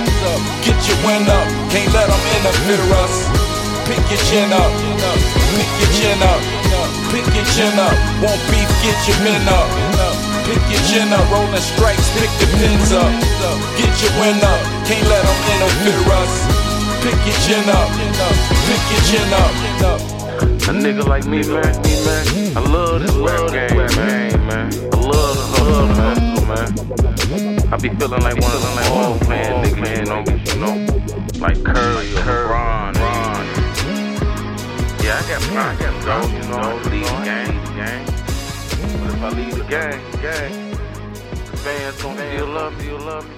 Get 0.63 0.77
your 0.87 0.99
win 1.05 1.25
up, 1.27 1.47
can't 1.73 1.91
let 1.93 2.07
them 2.07 2.23
interfere 2.39 2.87
us. 3.03 3.15
Pick 3.89 4.03
your 4.11 4.23
chin 4.29 4.53
up, 4.53 4.71
pick 5.57 5.71
your 5.81 5.91
chin 5.97 6.21
up, 6.23 6.41
pick 7.11 7.27
your 7.35 7.47
chin 7.57 7.75
up. 7.81 7.97
Won't 8.21 8.43
beef, 8.53 8.69
get 8.85 8.99
your 9.09 9.19
men 9.25 9.43
up. 9.49 9.69
Pick 10.45 10.63
your 10.71 10.83
chin 10.87 11.11
up, 11.11 11.27
rolling 11.33 11.59
strikes, 11.59 12.07
pick 12.15 12.31
the 12.39 12.47
pins 12.59 12.93
up. 12.93 13.11
Get 13.75 13.91
your 13.99 14.13
win 14.21 14.39
up. 14.39 14.61
Can't 14.87 15.03
let 15.09 15.25
them 15.25 15.39
interfere 15.51 16.13
us. 16.15 16.66
Pick 17.07 17.23
your 17.25 17.39
chin 17.47 17.69
up. 17.71 17.89
Pick 18.67 18.83
your 18.91 19.03
chin 19.07 19.31
up. 19.33 19.55
A 20.67 20.73
nigga 20.75 21.07
like 21.07 21.25
me, 21.27 21.39
man, 21.47 21.63
man. 22.05 22.57
I 22.57 22.61
love 22.69 23.01
this 23.01 23.15
rap 23.15 23.53
game, 23.53 23.77
man, 23.95 24.47
man. 24.49 24.73
I 24.93 24.99
love 24.99 25.37
the 25.39 25.45
hustle, 25.55 25.87
man, 26.51 26.69
man. 27.31 27.73
I 27.73 27.77
be 27.77 27.91
feeling 27.91 28.23
like 28.23 28.41
one 28.41 28.51
of 28.51 28.61
them 28.61 28.75
like 28.75 28.91
old 28.91 29.29
man 29.29 29.65
niggas, 29.65 30.07
know, 30.09 30.25
you 30.51 30.59
know, 30.59 30.75
like 31.39 31.63
Curry 31.63 32.11
or 32.13 32.23
LeBron, 32.27 32.95
Ron. 32.97 33.47
Yeah, 35.05 35.15
I 35.15 35.29
got 35.29 35.43
I 35.55 35.77
got 35.79 35.95
go, 36.03 36.17
you 36.35 36.43
know, 36.51 36.75
lead 36.91 37.07
the 37.07 37.23
game, 37.23 37.59
game. 37.79 38.05
But 38.99 39.15
if 39.15 39.23
I 39.23 39.29
leave 39.31 39.55
the 39.55 39.65
game, 39.71 40.03
game, 40.23 40.55
the 41.53 41.57
fans 41.57 42.03
gon' 42.03 42.17
still 42.17 42.49
love 42.49 42.77
me, 42.77 42.91
love 42.91 43.29
me. 43.29 43.36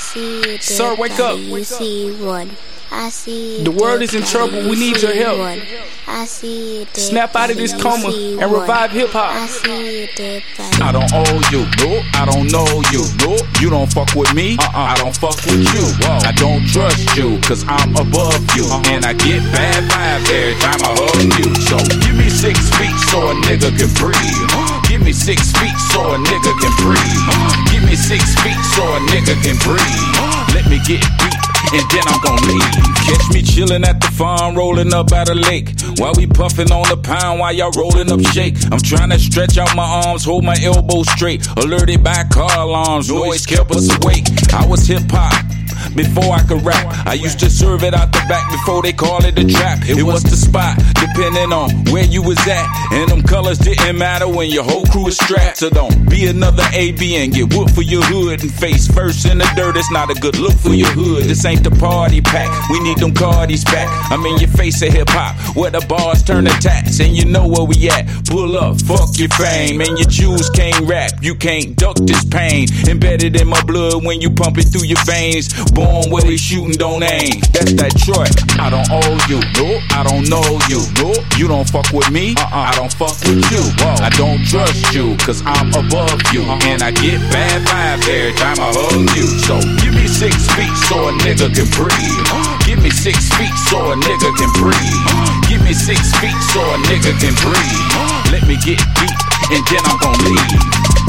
See 0.00 0.40
it. 0.54 0.62
Sir, 0.62 0.94
wake 0.96 1.18
up. 1.20 1.38
You 1.38 1.62
see 1.64 2.12
one. 2.22 2.50
I 2.92 3.08
see 3.10 3.62
The 3.62 3.70
world 3.70 4.02
is 4.02 4.14
in 4.14 4.24
trouble. 4.24 4.62
We 4.68 4.74
need 4.74 5.00
your 5.00 5.14
help. 5.14 5.38
one. 5.38 5.62
I 6.08 6.24
see 6.24 6.82
it. 6.82 6.96
Snap 6.96 7.36
out 7.36 7.50
of 7.50 7.56
this 7.56 7.70
coma 7.80 8.10
and 8.10 8.50
revive 8.50 8.90
hip 8.90 9.10
hop. 9.10 9.30
I 9.30 9.46
see 9.46 10.10
it. 10.10 10.42
I 10.82 10.90
don't 10.90 11.06
owe 11.14 11.38
you, 11.54 11.62
no. 11.78 12.02
I 12.18 12.26
don't 12.26 12.50
know 12.50 12.66
you, 12.90 13.06
no. 13.22 13.38
You 13.62 13.70
don't 13.70 13.86
fuck 13.86 14.10
with 14.18 14.34
me, 14.34 14.58
uh-uh. 14.58 14.74
I 14.74 14.96
don't 14.98 15.14
fuck 15.14 15.38
with 15.46 15.62
you. 15.70 15.86
I 16.26 16.32
don't 16.34 16.66
trust 16.66 17.14
you, 17.16 17.38
cause 17.46 17.62
I'm 17.68 17.94
above 17.94 18.42
you. 18.58 18.66
Uh-huh. 18.66 18.82
And 18.90 19.06
I 19.06 19.12
get 19.14 19.38
bad 19.54 19.86
vibes 19.86 20.26
every 20.34 20.58
time 20.58 20.82
I 20.82 20.90
hug 20.98 21.30
you. 21.38 21.54
So 21.62 21.78
give 22.02 22.18
me 22.18 22.26
six 22.28 22.58
feet 22.74 22.96
so 23.06 23.30
a 23.30 23.34
nigga 23.46 23.70
can 23.70 23.86
breathe. 23.94 24.50
Give 24.90 24.98
me 24.98 25.12
six 25.14 25.52
feet 25.62 25.78
so 25.94 26.10
a 26.10 26.18
nigga 26.18 26.52
can 26.58 26.74
breathe. 26.82 27.70
Give 27.70 27.79
me 27.79 27.79
six 28.00 28.34
feet 28.40 28.60
so 28.74 28.82
a 28.82 28.98
nigga 29.12 29.34
can 29.44 29.56
breathe. 29.60 30.54
Let 30.54 30.66
me 30.68 30.78
get 30.86 31.00
deep. 31.00 31.40
And 31.72 31.88
then 31.90 32.02
I'm 32.06 32.20
gon' 32.22 32.40
leave. 32.48 32.72
Catch 33.06 33.30
me 33.32 33.42
chillin' 33.42 33.86
at 33.86 34.00
the 34.00 34.08
farm, 34.08 34.56
rollin' 34.56 34.92
up 34.92 35.12
at 35.12 35.28
a 35.28 35.34
lake. 35.34 35.68
While 35.98 36.14
we 36.16 36.26
puffin' 36.26 36.72
on 36.72 36.88
the 36.88 36.96
pound, 36.96 37.38
while 37.38 37.52
y'all 37.52 37.70
rollin' 37.72 38.10
up 38.10 38.20
shake. 38.32 38.54
I'm 38.72 38.80
tryna 38.80 39.18
stretch 39.18 39.58
out 39.58 39.76
my 39.76 40.02
arms, 40.06 40.24
hold 40.24 40.44
my 40.44 40.56
elbows 40.62 41.08
straight. 41.12 41.46
Alerted 41.58 42.02
by 42.02 42.24
car 42.24 42.58
alarms, 42.58 43.08
noise 43.08 43.46
kept 43.46 43.70
us 43.70 43.88
awake. 43.96 44.24
I 44.52 44.66
was 44.66 44.86
hip 44.86 45.02
hop. 45.10 45.59
Before 45.94 46.32
I 46.32 46.42
could 46.42 46.62
rap, 46.64 47.06
I 47.06 47.14
used 47.14 47.38
to 47.40 47.50
serve 47.50 47.82
it 47.84 47.94
out 47.94 48.12
the 48.12 48.24
back 48.28 48.50
before 48.50 48.82
they 48.82 48.92
call 48.92 49.24
it 49.24 49.38
a 49.38 49.44
trap. 49.44 49.78
It 49.88 50.02
was 50.02 50.22
the 50.22 50.36
spot, 50.36 50.78
depending 50.94 51.52
on 51.52 51.70
where 51.92 52.04
you 52.04 52.22
was 52.22 52.38
at. 52.46 52.66
And 52.92 53.10
them 53.10 53.22
colors 53.22 53.58
didn't 53.58 53.98
matter 53.98 54.28
when 54.28 54.50
your 54.50 54.64
whole 54.64 54.84
crew 54.86 55.04
was 55.04 55.16
strapped. 55.16 55.58
So 55.58 55.70
don't 55.70 56.08
be 56.08 56.26
another 56.26 56.64
AB 56.72 57.16
and 57.16 57.32
get 57.32 57.52
whooped 57.54 57.74
for 57.74 57.82
your 57.82 58.02
hood 58.04 58.42
and 58.42 58.52
face 58.52 58.86
first 58.86 59.26
in 59.26 59.38
the 59.38 59.48
dirt. 59.56 59.76
It's 59.76 59.90
not 59.90 60.10
a 60.10 60.14
good 60.14 60.38
look 60.38 60.54
for 60.54 60.74
your 60.74 60.90
hood. 60.90 61.24
This 61.24 61.44
ain't 61.44 61.64
the 61.64 61.70
party 61.70 62.20
pack. 62.20 62.48
We 62.70 62.80
need 62.80 62.98
them 62.98 63.12
cardies 63.12 63.64
back. 63.64 63.88
I'm 64.10 64.24
in 64.26 64.38
your 64.38 64.50
face 64.50 64.82
of 64.82 64.92
hip 64.92 65.08
hop, 65.10 65.56
where 65.56 65.70
the 65.70 65.80
bars 65.86 66.22
turn 66.22 66.44
to 66.44 66.52
tats. 66.60 67.00
And 67.00 67.16
you 67.16 67.24
know 67.24 67.46
where 67.46 67.64
we 67.64 67.90
at. 67.90 68.06
Pull 68.26 68.56
up, 68.56 68.80
fuck 68.80 69.18
your 69.18 69.28
fame. 69.30 69.80
And 69.80 69.98
your 69.98 70.08
jewels 70.08 70.50
can't 70.50 70.80
rap. 70.88 71.12
You 71.20 71.34
can't 71.34 71.76
duck 71.76 71.96
this 71.96 72.24
pain. 72.24 72.68
Embedded 72.88 73.40
in 73.40 73.48
my 73.48 73.62
blood 73.64 74.04
when 74.04 74.20
you 74.20 74.30
pump 74.30 74.58
it 74.58 74.64
through 74.64 74.86
your 74.86 75.02
veins. 75.04 75.48
Born 75.74 76.10
where 76.10 76.22
they 76.22 76.36
shooting, 76.36 76.72
don't 76.72 77.02
aim. 77.02 77.40
That's 77.52 77.72
that 77.74 77.94
Troy. 78.04 78.26
I 78.58 78.70
don't 78.70 78.88
owe 78.90 79.16
you. 79.30 79.40
No, 79.58 79.80
I 79.90 80.02
don't 80.02 80.28
know 80.28 80.44
you. 80.68 80.82
No, 81.00 81.14
you 81.36 81.48
don't 81.48 81.68
fuck 81.68 81.90
with 81.92 82.10
me. 82.10 82.34
Uh-uh. 82.36 82.48
I 82.52 82.72
don't 82.74 82.92
fuck 82.92 83.16
with 83.24 83.44
you. 83.50 83.62
I 84.02 84.10
don't 84.16 84.44
trust 84.46 84.94
you, 84.94 85.16
cause 85.18 85.42
I'm 85.46 85.70
above 85.74 86.20
you. 86.32 86.42
Uh-huh. 86.42 86.60
And 86.64 86.82
I 86.82 86.90
get 86.90 87.20
bad 87.30 87.62
vibes 87.66 88.08
every 88.08 88.34
time 88.38 88.56
I 88.60 88.72
hug 88.74 89.08
you. 89.16 89.26
So 89.46 89.60
give 89.82 89.94
me 89.94 89.99
six 90.20 90.36
feet 90.52 90.76
so 90.84 91.08
a 91.08 91.12
nigga 91.24 91.48
can 91.48 91.64
breathe. 91.72 92.28
Give 92.66 92.76
me 92.82 92.90
six 92.90 93.32
feet 93.40 93.56
so 93.72 93.78
a 93.90 93.96
nigga 93.96 94.28
can 94.36 94.52
breathe. 94.52 95.48
Give 95.48 95.64
me 95.64 95.72
six 95.72 96.12
feet 96.20 96.36
so 96.52 96.60
a 96.60 96.76
nigga 96.92 97.16
can 97.16 97.32
breathe. 97.40 97.88
Let 98.28 98.44
me 98.46 98.56
get 98.60 98.76
deep 99.00 99.16
and 99.48 99.64
then 99.72 99.80
I'm 99.88 99.96
gon' 99.96 100.20
leave. 100.28 100.60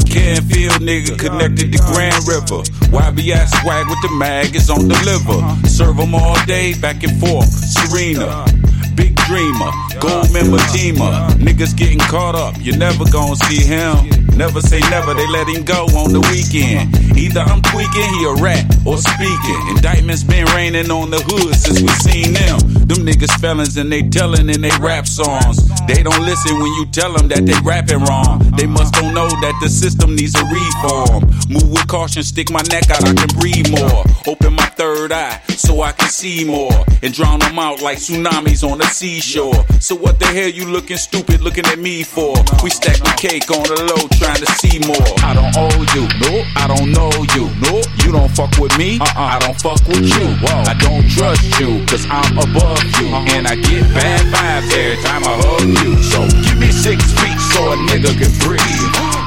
Canfield 0.08 0.80
nigga 0.80 1.18
connected 1.18 1.72
to 1.72 1.78
Grand 1.92 2.26
River. 2.26 2.64
YBI 2.88 3.44
swag 3.60 3.86
with 3.86 4.00
the 4.00 4.16
mag 4.16 4.56
is 4.56 4.70
on 4.70 4.88
the 4.88 4.96
liver. 5.04 5.68
Serve 5.68 6.00
'em 6.00 6.14
all 6.14 6.38
day, 6.46 6.72
back 6.72 7.04
and 7.04 7.20
forth. 7.20 7.52
Serena. 7.52 8.46
Big 8.94 9.14
dreamer, 9.26 9.72
gold 10.00 10.32
member 10.32 10.58
teamer. 10.72 11.12
Niggas 11.36 11.76
getting 11.76 11.98
caught 11.98 12.34
up, 12.34 12.54
you 12.62 12.74
never 12.76 13.04
gon' 13.10 13.36
see 13.36 13.62
him. 13.62 14.21
Never 14.36 14.60
say 14.60 14.80
never, 14.90 15.14
they 15.14 15.26
let 15.28 15.48
him 15.48 15.64
go 15.64 15.84
on 15.96 16.12
the 16.12 16.20
weekend. 16.32 16.96
Either 17.16 17.40
I'm 17.40 17.60
tweaking, 17.62 18.10
he 18.16 18.24
a 18.24 18.34
rat, 18.42 18.64
or 18.86 18.96
speaking. 18.96 19.60
Indictments 19.76 20.24
been 20.24 20.46
raining 20.56 20.90
on 20.90 21.10
the 21.10 21.20
hood 21.20 21.54
since 21.54 21.80
we 21.80 21.88
seen 22.00 22.32
them. 22.32 22.58
Them 22.86 23.06
niggas 23.06 23.38
felons 23.40 23.76
and 23.76 23.92
they 23.92 24.02
tellin' 24.02 24.50
in 24.50 24.60
they 24.60 24.72
rap 24.80 25.06
songs. 25.06 25.68
They 25.86 26.02
don't 26.02 26.22
listen 26.22 26.58
when 26.58 26.72
you 26.74 26.86
tell 26.86 27.12
them 27.12 27.28
that 27.28 27.46
they 27.46 27.54
rapping 27.62 28.04
wrong. 28.04 28.40
They 28.56 28.66
must 28.66 28.94
don't 28.94 29.14
know 29.14 29.28
that 29.28 29.54
the 29.62 29.68
system 29.68 30.16
needs 30.16 30.34
a 30.34 30.44
reform. 30.44 31.28
Move 31.48 31.70
with 31.70 31.86
caution, 31.86 32.22
stick 32.22 32.50
my 32.50 32.62
neck 32.70 32.90
out, 32.90 33.04
I 33.04 33.14
can 33.14 33.28
breathe 33.38 33.70
more. 33.70 34.04
Open 34.26 34.54
my 34.54 34.66
third 34.76 35.12
eye 35.12 35.40
so 35.56 35.82
I 35.82 35.92
can 35.92 36.08
see 36.08 36.44
more. 36.44 36.72
And 37.02 37.12
drown 37.12 37.40
them 37.40 37.58
out 37.58 37.82
like 37.82 37.98
tsunamis 37.98 38.62
on 38.68 38.78
the 38.78 38.86
seashore. 38.86 39.64
So 39.80 39.94
what 39.94 40.18
the 40.18 40.26
hell 40.26 40.48
you 40.48 40.66
looking 40.66 40.96
stupid 40.96 41.40
looking 41.40 41.66
at 41.66 41.78
me 41.78 42.02
for? 42.02 42.34
We 42.62 42.70
stack 42.70 42.98
the 42.98 43.14
cake 43.16 43.50
on 43.50 43.62
the 43.64 43.78
low 43.84 44.08
trying 44.22 44.38
to 44.38 44.50
see 44.62 44.78
more. 44.86 45.10
I 45.26 45.34
don't 45.34 45.50
owe 45.58 45.82
you, 45.94 46.06
no, 46.22 46.46
I 46.54 46.70
don't 46.70 46.94
know 46.94 47.10
you, 47.34 47.50
no, 47.66 47.82
you 48.06 48.14
don't 48.14 48.30
fuck 48.30 48.54
with 48.62 48.70
me, 48.78 49.02
uh-uh, 49.02 49.18
I 49.18 49.38
don't 49.42 49.58
fuck 49.58 49.82
with 49.90 50.06
you. 50.06 50.26
Whoa. 50.38 50.62
I 50.70 50.74
don't 50.78 51.02
trust 51.10 51.42
you, 51.58 51.82
cause 51.90 52.06
I'm 52.06 52.38
above 52.38 52.82
you. 53.02 53.10
Uh-huh. 53.10 53.34
And 53.34 53.50
I 53.50 53.58
get 53.58 53.82
bad 53.90 54.22
vibes 54.30 54.70
every 54.70 55.02
time 55.02 55.22
I 55.26 55.34
hug 55.42 55.66
you. 55.82 55.98
So 56.06 56.22
give 56.46 56.58
me 56.62 56.70
six 56.70 57.02
feet 57.18 57.38
so 57.50 57.74
a 57.74 57.76
nigga 57.90 58.14
can 58.14 58.30
breathe. 58.46 58.62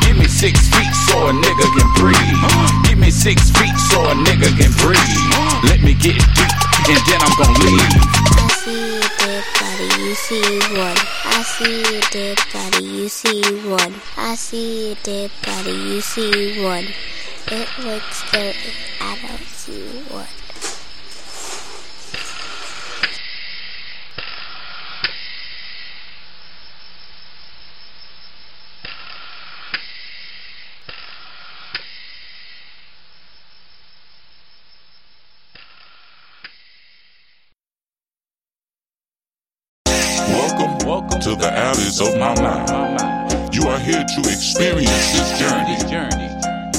Give 0.07 0.15
me 0.15 0.27
six 0.31 0.63
feet 0.71 0.93
so 1.11 1.27
a 1.27 1.33
nigga 1.35 1.67
can 1.75 1.89
breathe. 1.99 2.87
Give 2.87 2.97
me 2.97 3.11
six 3.11 3.51
feet 3.51 3.75
so 3.91 3.99
a 4.07 4.15
nigga 4.15 4.47
can 4.55 4.71
breathe. 4.79 5.03
Let 5.67 5.83
me 5.83 5.93
get 5.93 6.15
deep 6.15 6.55
and 6.87 7.01
then 7.03 7.19
I'm 7.19 7.35
gonna 7.35 7.59
leave. 7.67 7.83
I 8.31 8.47
see 8.63 8.95
a 8.95 9.01
dead 9.19 9.43
body, 9.59 10.03
you 10.03 10.15
see 10.15 10.59
one. 10.77 11.14
I 11.45 11.47
see 11.47 11.97
a 11.97 12.01
dead 12.09 12.39
body, 12.51 12.83
you 12.83 13.07
see 13.07 13.43
one. 13.69 13.93
I 14.17 14.33
see 14.33 14.93
a 14.93 14.95
dead 14.95 15.31
body, 15.45 15.71
you 15.71 16.01
see 16.01 16.63
one. 16.63 16.87
It 17.51 17.69
looks 17.77 18.31
dirty, 18.31 18.73
I 18.99 19.19
don't 19.21 19.47
see 19.47 19.83
one. 20.09 20.44
The 41.97 42.03
alleys 42.03 42.13
of 42.13 42.19
my 42.19 42.33
mind. 42.41 43.55
You 43.55 43.67
are 43.67 43.79
here 43.79 44.03
to 44.03 44.19
experience 44.21 45.11
this 45.11 45.39
journey, 45.39 45.77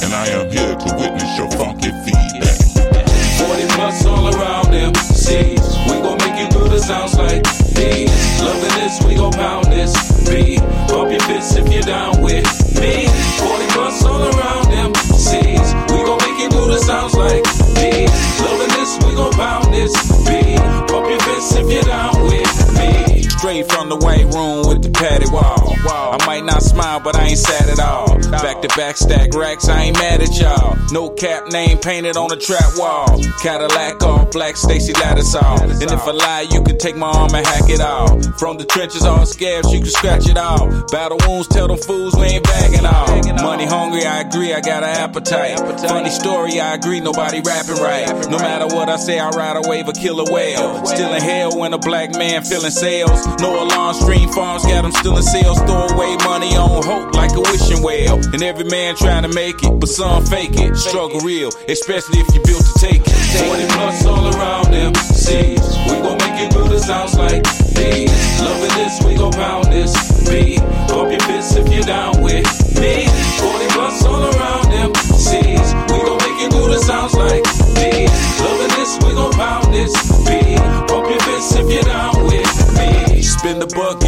and 0.02 0.12
I 0.14 0.26
am 0.28 0.50
here 0.50 0.74
to 0.74 0.96
witness 0.96 1.38
your 1.38 1.50
funky 1.52 1.90
feedback. 2.04 2.56
40 3.38 3.66
plus 3.74 4.06
all 4.06 4.34
around 4.34 4.72
them. 4.72 4.94
See, 4.94 5.56
we 5.88 6.00
gon' 6.00 6.18
make 6.18 6.38
you 6.40 6.48
do 6.48 6.68
the 6.68 6.78
sounds 6.78 7.16
like 7.16 7.44
these. 7.74 8.10
Loving 8.40 8.74
this, 8.80 9.02
we 9.04 9.14
gon' 9.14 9.32
pound 9.32 9.66
this 9.66 9.94
beat. 10.28 10.60
Pump 10.88 11.10
your 11.10 11.20
fists 11.20 11.56
if 11.56 11.70
you're 11.72 11.82
down 11.82 12.22
with 12.22 12.46
me. 12.80 13.08
40 13.38 13.66
plus 13.72 14.04
all 14.04 14.22
around 14.22 14.70
them. 14.70 14.94
Seas, 15.16 15.74
we 15.92 15.98
gon' 16.04 16.18
make 16.24 16.38
you 16.40 16.48
do 16.48 16.66
the 16.66 16.78
sounds 16.78 17.14
like 17.14 17.44
these. 17.76 18.12
Loving 18.40 18.72
this, 18.76 18.96
we 19.04 19.14
gon' 19.14 19.32
pound 19.32 19.72
this 19.72 19.92
beat. 20.24 20.58
Pump 20.88 21.08
your 21.08 21.20
fists 21.20 21.54
if 21.54 21.70
you're 21.70 21.82
down 21.82 22.22
with 22.24 22.74
me. 22.78 23.22
Straight 23.22 23.70
from 23.70 23.88
the 23.88 23.96
white 23.96 24.24
room 24.34 24.65
patty 24.96 25.30
Wall. 25.30 25.76
I 25.88 26.26
might 26.26 26.44
not 26.44 26.62
smile, 26.62 27.00
but 27.00 27.16
I 27.16 27.28
ain't 27.28 27.38
sad 27.38 27.68
at 27.68 27.78
all. 27.78 28.18
Back 28.30 28.62
to 28.62 28.68
back 28.76 28.96
stack 28.96 29.34
racks, 29.34 29.68
I 29.68 29.84
ain't 29.84 29.98
mad 29.98 30.22
at 30.22 30.38
y'all. 30.38 30.76
No 30.92 31.10
cap 31.10 31.48
name 31.48 31.78
painted 31.78 32.16
on 32.16 32.28
the 32.28 32.36
trap 32.36 32.72
wall. 32.76 33.20
Cadillac 33.42 34.02
all 34.02 34.24
black, 34.26 34.56
Stacy 34.56 34.92
Lattisaw. 34.94 35.60
And 35.62 35.90
if 35.90 36.02
I 36.06 36.10
lie, 36.10 36.46
you 36.50 36.62
can 36.62 36.78
take 36.78 36.96
my 36.96 37.08
arm 37.08 37.34
and 37.34 37.46
hack 37.46 37.68
it 37.68 37.80
off. 37.80 38.38
From 38.38 38.58
the 38.58 38.64
trenches, 38.64 39.04
all 39.04 39.26
scabs, 39.26 39.72
you 39.72 39.80
can 39.80 39.90
scratch 39.90 40.28
it 40.28 40.38
off. 40.38 40.90
Battle 40.90 41.18
wounds, 41.26 41.48
tell 41.48 41.68
them 41.68 41.78
fools 41.78 42.14
we 42.16 42.24
ain't 42.24 42.44
bagging 42.44 42.86
off. 42.86 43.08
Money 43.42 43.66
hungry, 43.66 44.04
I 44.04 44.20
agree, 44.20 44.52
I 44.52 44.60
got 44.60 44.82
an 44.82 44.96
appetite. 44.96 45.58
Funny 45.88 46.10
story, 46.10 46.60
I 46.60 46.74
agree, 46.74 47.00
nobody 47.00 47.40
rapping 47.40 47.76
right. 47.82 48.06
No 48.30 48.38
matter 48.38 48.66
what 48.74 48.88
I 48.88 48.96
say, 48.96 49.18
I 49.18 49.28
ride 49.30 49.56
a 49.56 49.68
wave 49.68 49.88
or 49.88 49.92
kill 49.92 50.20
a 50.20 50.32
whale. 50.32 50.84
Still 50.86 51.12
in 51.12 51.22
hell 51.22 51.58
when 51.58 51.72
a 51.72 51.78
black 51.78 52.14
man 52.16 52.42
feeling 52.42 52.70
sales. 52.70 53.26
No 53.40 53.62
alarm 53.62 53.94
stream 53.94 54.28
farms, 54.30 54.64
got 54.64 54.82
them 54.82 54.92
still 54.96 55.20
sales. 55.22 55.58
Throw 55.66 55.86
away 55.92 56.16
money 56.24 56.56
on 56.56 56.82
hope 56.82 57.14
like 57.14 57.32
a 57.32 57.40
wishing 57.40 57.82
well. 57.82 58.16
And 58.32 58.42
every 58.42 58.64
man 58.64 58.96
trying 58.96 59.22
to 59.22 59.32
make 59.32 59.62
it, 59.62 59.80
but 59.80 59.88
some 59.88 60.24
fake 60.24 60.56
it. 60.56 60.76
Struggle 60.76 61.20
real, 61.20 61.50
especially 61.68 62.20
if 62.20 62.28
you 62.34 62.40
built 62.44 62.64
to 62.64 62.74
take 62.78 63.02
it. 63.04 63.16
40 63.44 63.66
plus 63.74 64.06
all 64.06 64.26
around 64.34 64.72
them. 64.72 64.94
See, 64.94 65.56
we 65.88 65.96
gon' 66.00 66.18
make 66.18 66.40
it 66.40 66.52
good, 66.52 66.72
it 66.72 66.80
sounds 66.80 67.16
like 67.16 67.42
B. 67.74 68.06
Loving 68.40 68.74
this, 68.78 69.02
we 69.04 69.14
gon' 69.16 69.32
pound 69.32 69.72
this. 69.72 69.92
B. 70.28 70.58
Bump 70.88 71.10
your 71.10 71.20
fists 71.20 71.56
if 71.56 71.68
you're 71.72 71.82
down 71.82 72.22
with 72.22 72.46
me. 72.80 73.06
40 73.38 73.66
plus 73.74 74.04
all 74.04 74.22
around 74.22 74.70
them. 74.70 74.94
C's. 74.94 75.68
We 75.90 75.98
gon' 76.02 76.18
make 76.18 76.40
it 76.44 76.50
good, 76.50 76.70
it 76.72 76.80
sounds 76.80 77.14
like 77.14 77.44
B. 77.74 78.06
Loving 78.42 78.72
this, 78.76 78.98
we 79.02 79.14
gon' 79.14 79.32
pound 79.32 79.72
this. 79.74 79.92
B. 80.26 80.56
Bump 80.88 81.08
your 81.08 81.20
fists 81.20 81.54
if 81.54 81.70
you're 81.70 81.82
down 81.82 82.24
with 82.24 82.52
me. 82.78 83.22
Spin 83.22 83.58
the 83.58 83.66
buck, 83.66 84.02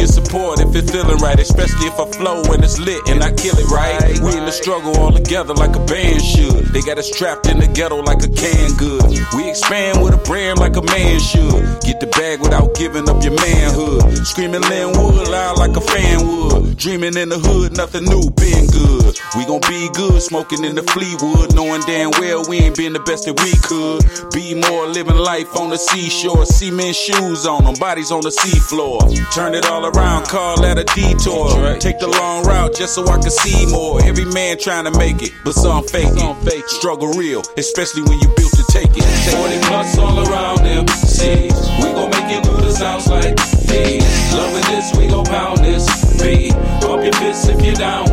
support 0.81 1.05
feeling 1.05 1.17
right. 1.17 1.39
Especially 1.39 1.87
if 1.87 1.99
I 1.99 2.05
flow 2.11 2.41
when 2.49 2.63
it's 2.63 2.79
lit 2.79 3.07
and 3.09 3.23
I 3.23 3.31
kill 3.31 3.57
it 3.57 3.69
right. 3.69 4.19
We 4.19 4.37
in 4.37 4.45
the 4.45 4.51
struggle 4.51 4.97
all 4.97 5.11
together 5.11 5.53
like 5.53 5.75
a 5.75 5.85
band 5.85 6.21
should. 6.21 6.65
They 6.73 6.81
got 6.81 6.97
us 6.97 7.09
trapped 7.09 7.47
in 7.47 7.59
the 7.59 7.67
ghetto 7.67 8.01
like 8.01 8.23
a 8.23 8.29
canned 8.29 8.77
good. 8.77 9.03
We 9.35 9.49
expand 9.49 10.03
with 10.03 10.13
a 10.13 10.21
brand 10.25 10.59
like 10.59 10.75
a 10.75 10.81
man 10.81 11.19
should. 11.19 11.81
Get 11.81 11.99
the 11.99 12.07
bag 12.07 12.41
without 12.41 12.75
giving 12.75 13.09
up 13.09 13.23
your 13.23 13.35
manhood. 13.35 14.25
Screaming 14.27 14.61
Linwood 14.61 15.27
loud 15.27 15.57
like 15.57 15.75
a 15.75 15.81
fan 15.81 16.27
would. 16.27 16.77
Dreaming 16.77 17.17
in 17.17 17.29
the 17.29 17.39
hood, 17.39 17.75
nothing 17.75 18.05
new, 18.05 18.29
been 18.39 18.67
good. 18.67 19.19
We 19.35 19.45
gon' 19.45 19.61
be 19.67 19.89
good, 19.93 20.21
smoking 20.21 20.63
in 20.63 20.75
the 20.75 20.83
Fleetwood, 20.83 21.53
knowing 21.55 21.81
damn 21.81 22.11
well 22.11 22.47
we 22.47 22.59
ain't 22.59 22.77
been 22.77 22.93
the 22.93 22.99
best 22.99 23.25
that 23.25 23.35
we 23.43 23.51
could. 23.67 24.31
Be 24.31 24.55
more 24.55 24.87
living 24.87 25.17
life 25.17 25.55
on 25.57 25.69
the 25.69 25.77
seashore, 25.77 26.45
cement 26.45 26.95
shoes 26.95 27.45
on 27.45 27.65
them, 27.65 27.75
bodies 27.75 28.11
on 28.11 28.21
the 28.21 28.29
seafloor. 28.29 28.99
Turn 29.33 29.55
it 29.55 29.65
all 29.65 29.85
around, 29.85 30.27
call 30.27 30.61
that 30.61 30.68
a 30.77 30.83
detour. 30.83 31.77
Take 31.79 31.99
the 31.99 32.07
long 32.07 32.45
route 32.45 32.75
just 32.75 32.95
so 32.95 33.07
I 33.07 33.17
can 33.17 33.31
see 33.31 33.65
more. 33.65 34.03
Every 34.03 34.25
man 34.25 34.57
trying 34.57 34.85
to 34.85 34.97
make 34.97 35.21
it, 35.21 35.31
but 35.43 35.53
some 35.53 35.83
fake 35.87 36.11
it. 36.13 36.69
Struggle 36.69 37.13
real, 37.13 37.41
especially 37.57 38.03
when 38.03 38.19
you 38.19 38.27
built 38.35 38.53
to 38.53 38.65
take 38.69 38.91
it. 38.93 39.03
40 39.03 39.59
plus 39.67 39.97
all 39.97 40.19
around 40.27 40.63
them. 40.63 40.87
See, 40.87 41.49
we 41.81 41.89
gon' 41.93 42.09
make 42.11 42.37
it 42.37 42.43
good, 42.43 42.65
it 42.65 42.73
sounds 42.73 43.07
like 43.07 43.35
D. 43.67 43.99
Loving 44.35 44.67
this, 44.69 44.95
we 44.97 45.07
gon' 45.07 45.25
pound 45.25 45.59
this. 45.59 45.87
B. 46.21 46.51
Bump 46.81 47.03
your 47.03 47.13
fists 47.13 47.47
if 47.47 47.63
you're 47.63 47.75
down 47.75 48.08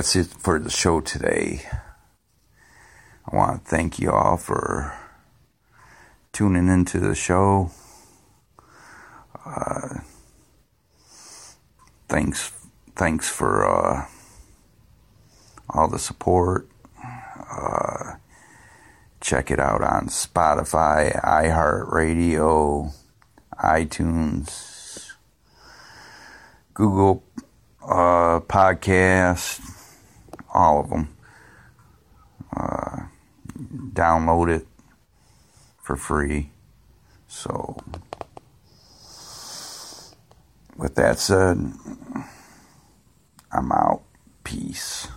That's 0.00 0.16
it 0.16 0.28
for 0.28 0.58
the 0.58 0.70
show 0.70 1.02
today. 1.02 1.60
I 3.30 3.36
want 3.36 3.62
to 3.62 3.70
thank 3.70 3.98
you 3.98 4.10
all 4.10 4.38
for 4.38 4.98
tuning 6.32 6.68
into 6.68 6.98
the 6.98 7.14
show. 7.14 7.70
Uh, 9.44 9.98
thanks, 12.08 12.50
thanks 12.96 13.28
for 13.28 13.66
uh, 13.66 14.06
all 15.68 15.88
the 15.88 15.98
support. 15.98 16.66
Uh, 17.50 18.14
check 19.20 19.50
it 19.50 19.60
out 19.60 19.82
on 19.82 20.06
Spotify, 20.06 21.14
iHeartRadio, 21.20 22.90
iTunes, 23.62 25.12
Google 26.72 27.22
uh, 27.82 28.40
Podcast, 28.40 29.69
all 30.52 30.80
of 30.80 30.90
them. 30.90 31.16
Uh, 32.56 33.02
download 33.92 34.54
it 34.54 34.66
for 35.82 35.96
free. 35.96 36.50
So, 37.28 37.76
with 40.76 40.94
that 40.96 41.18
said, 41.18 41.72
I'm 43.52 43.72
out. 43.72 44.02
Peace. 44.42 45.08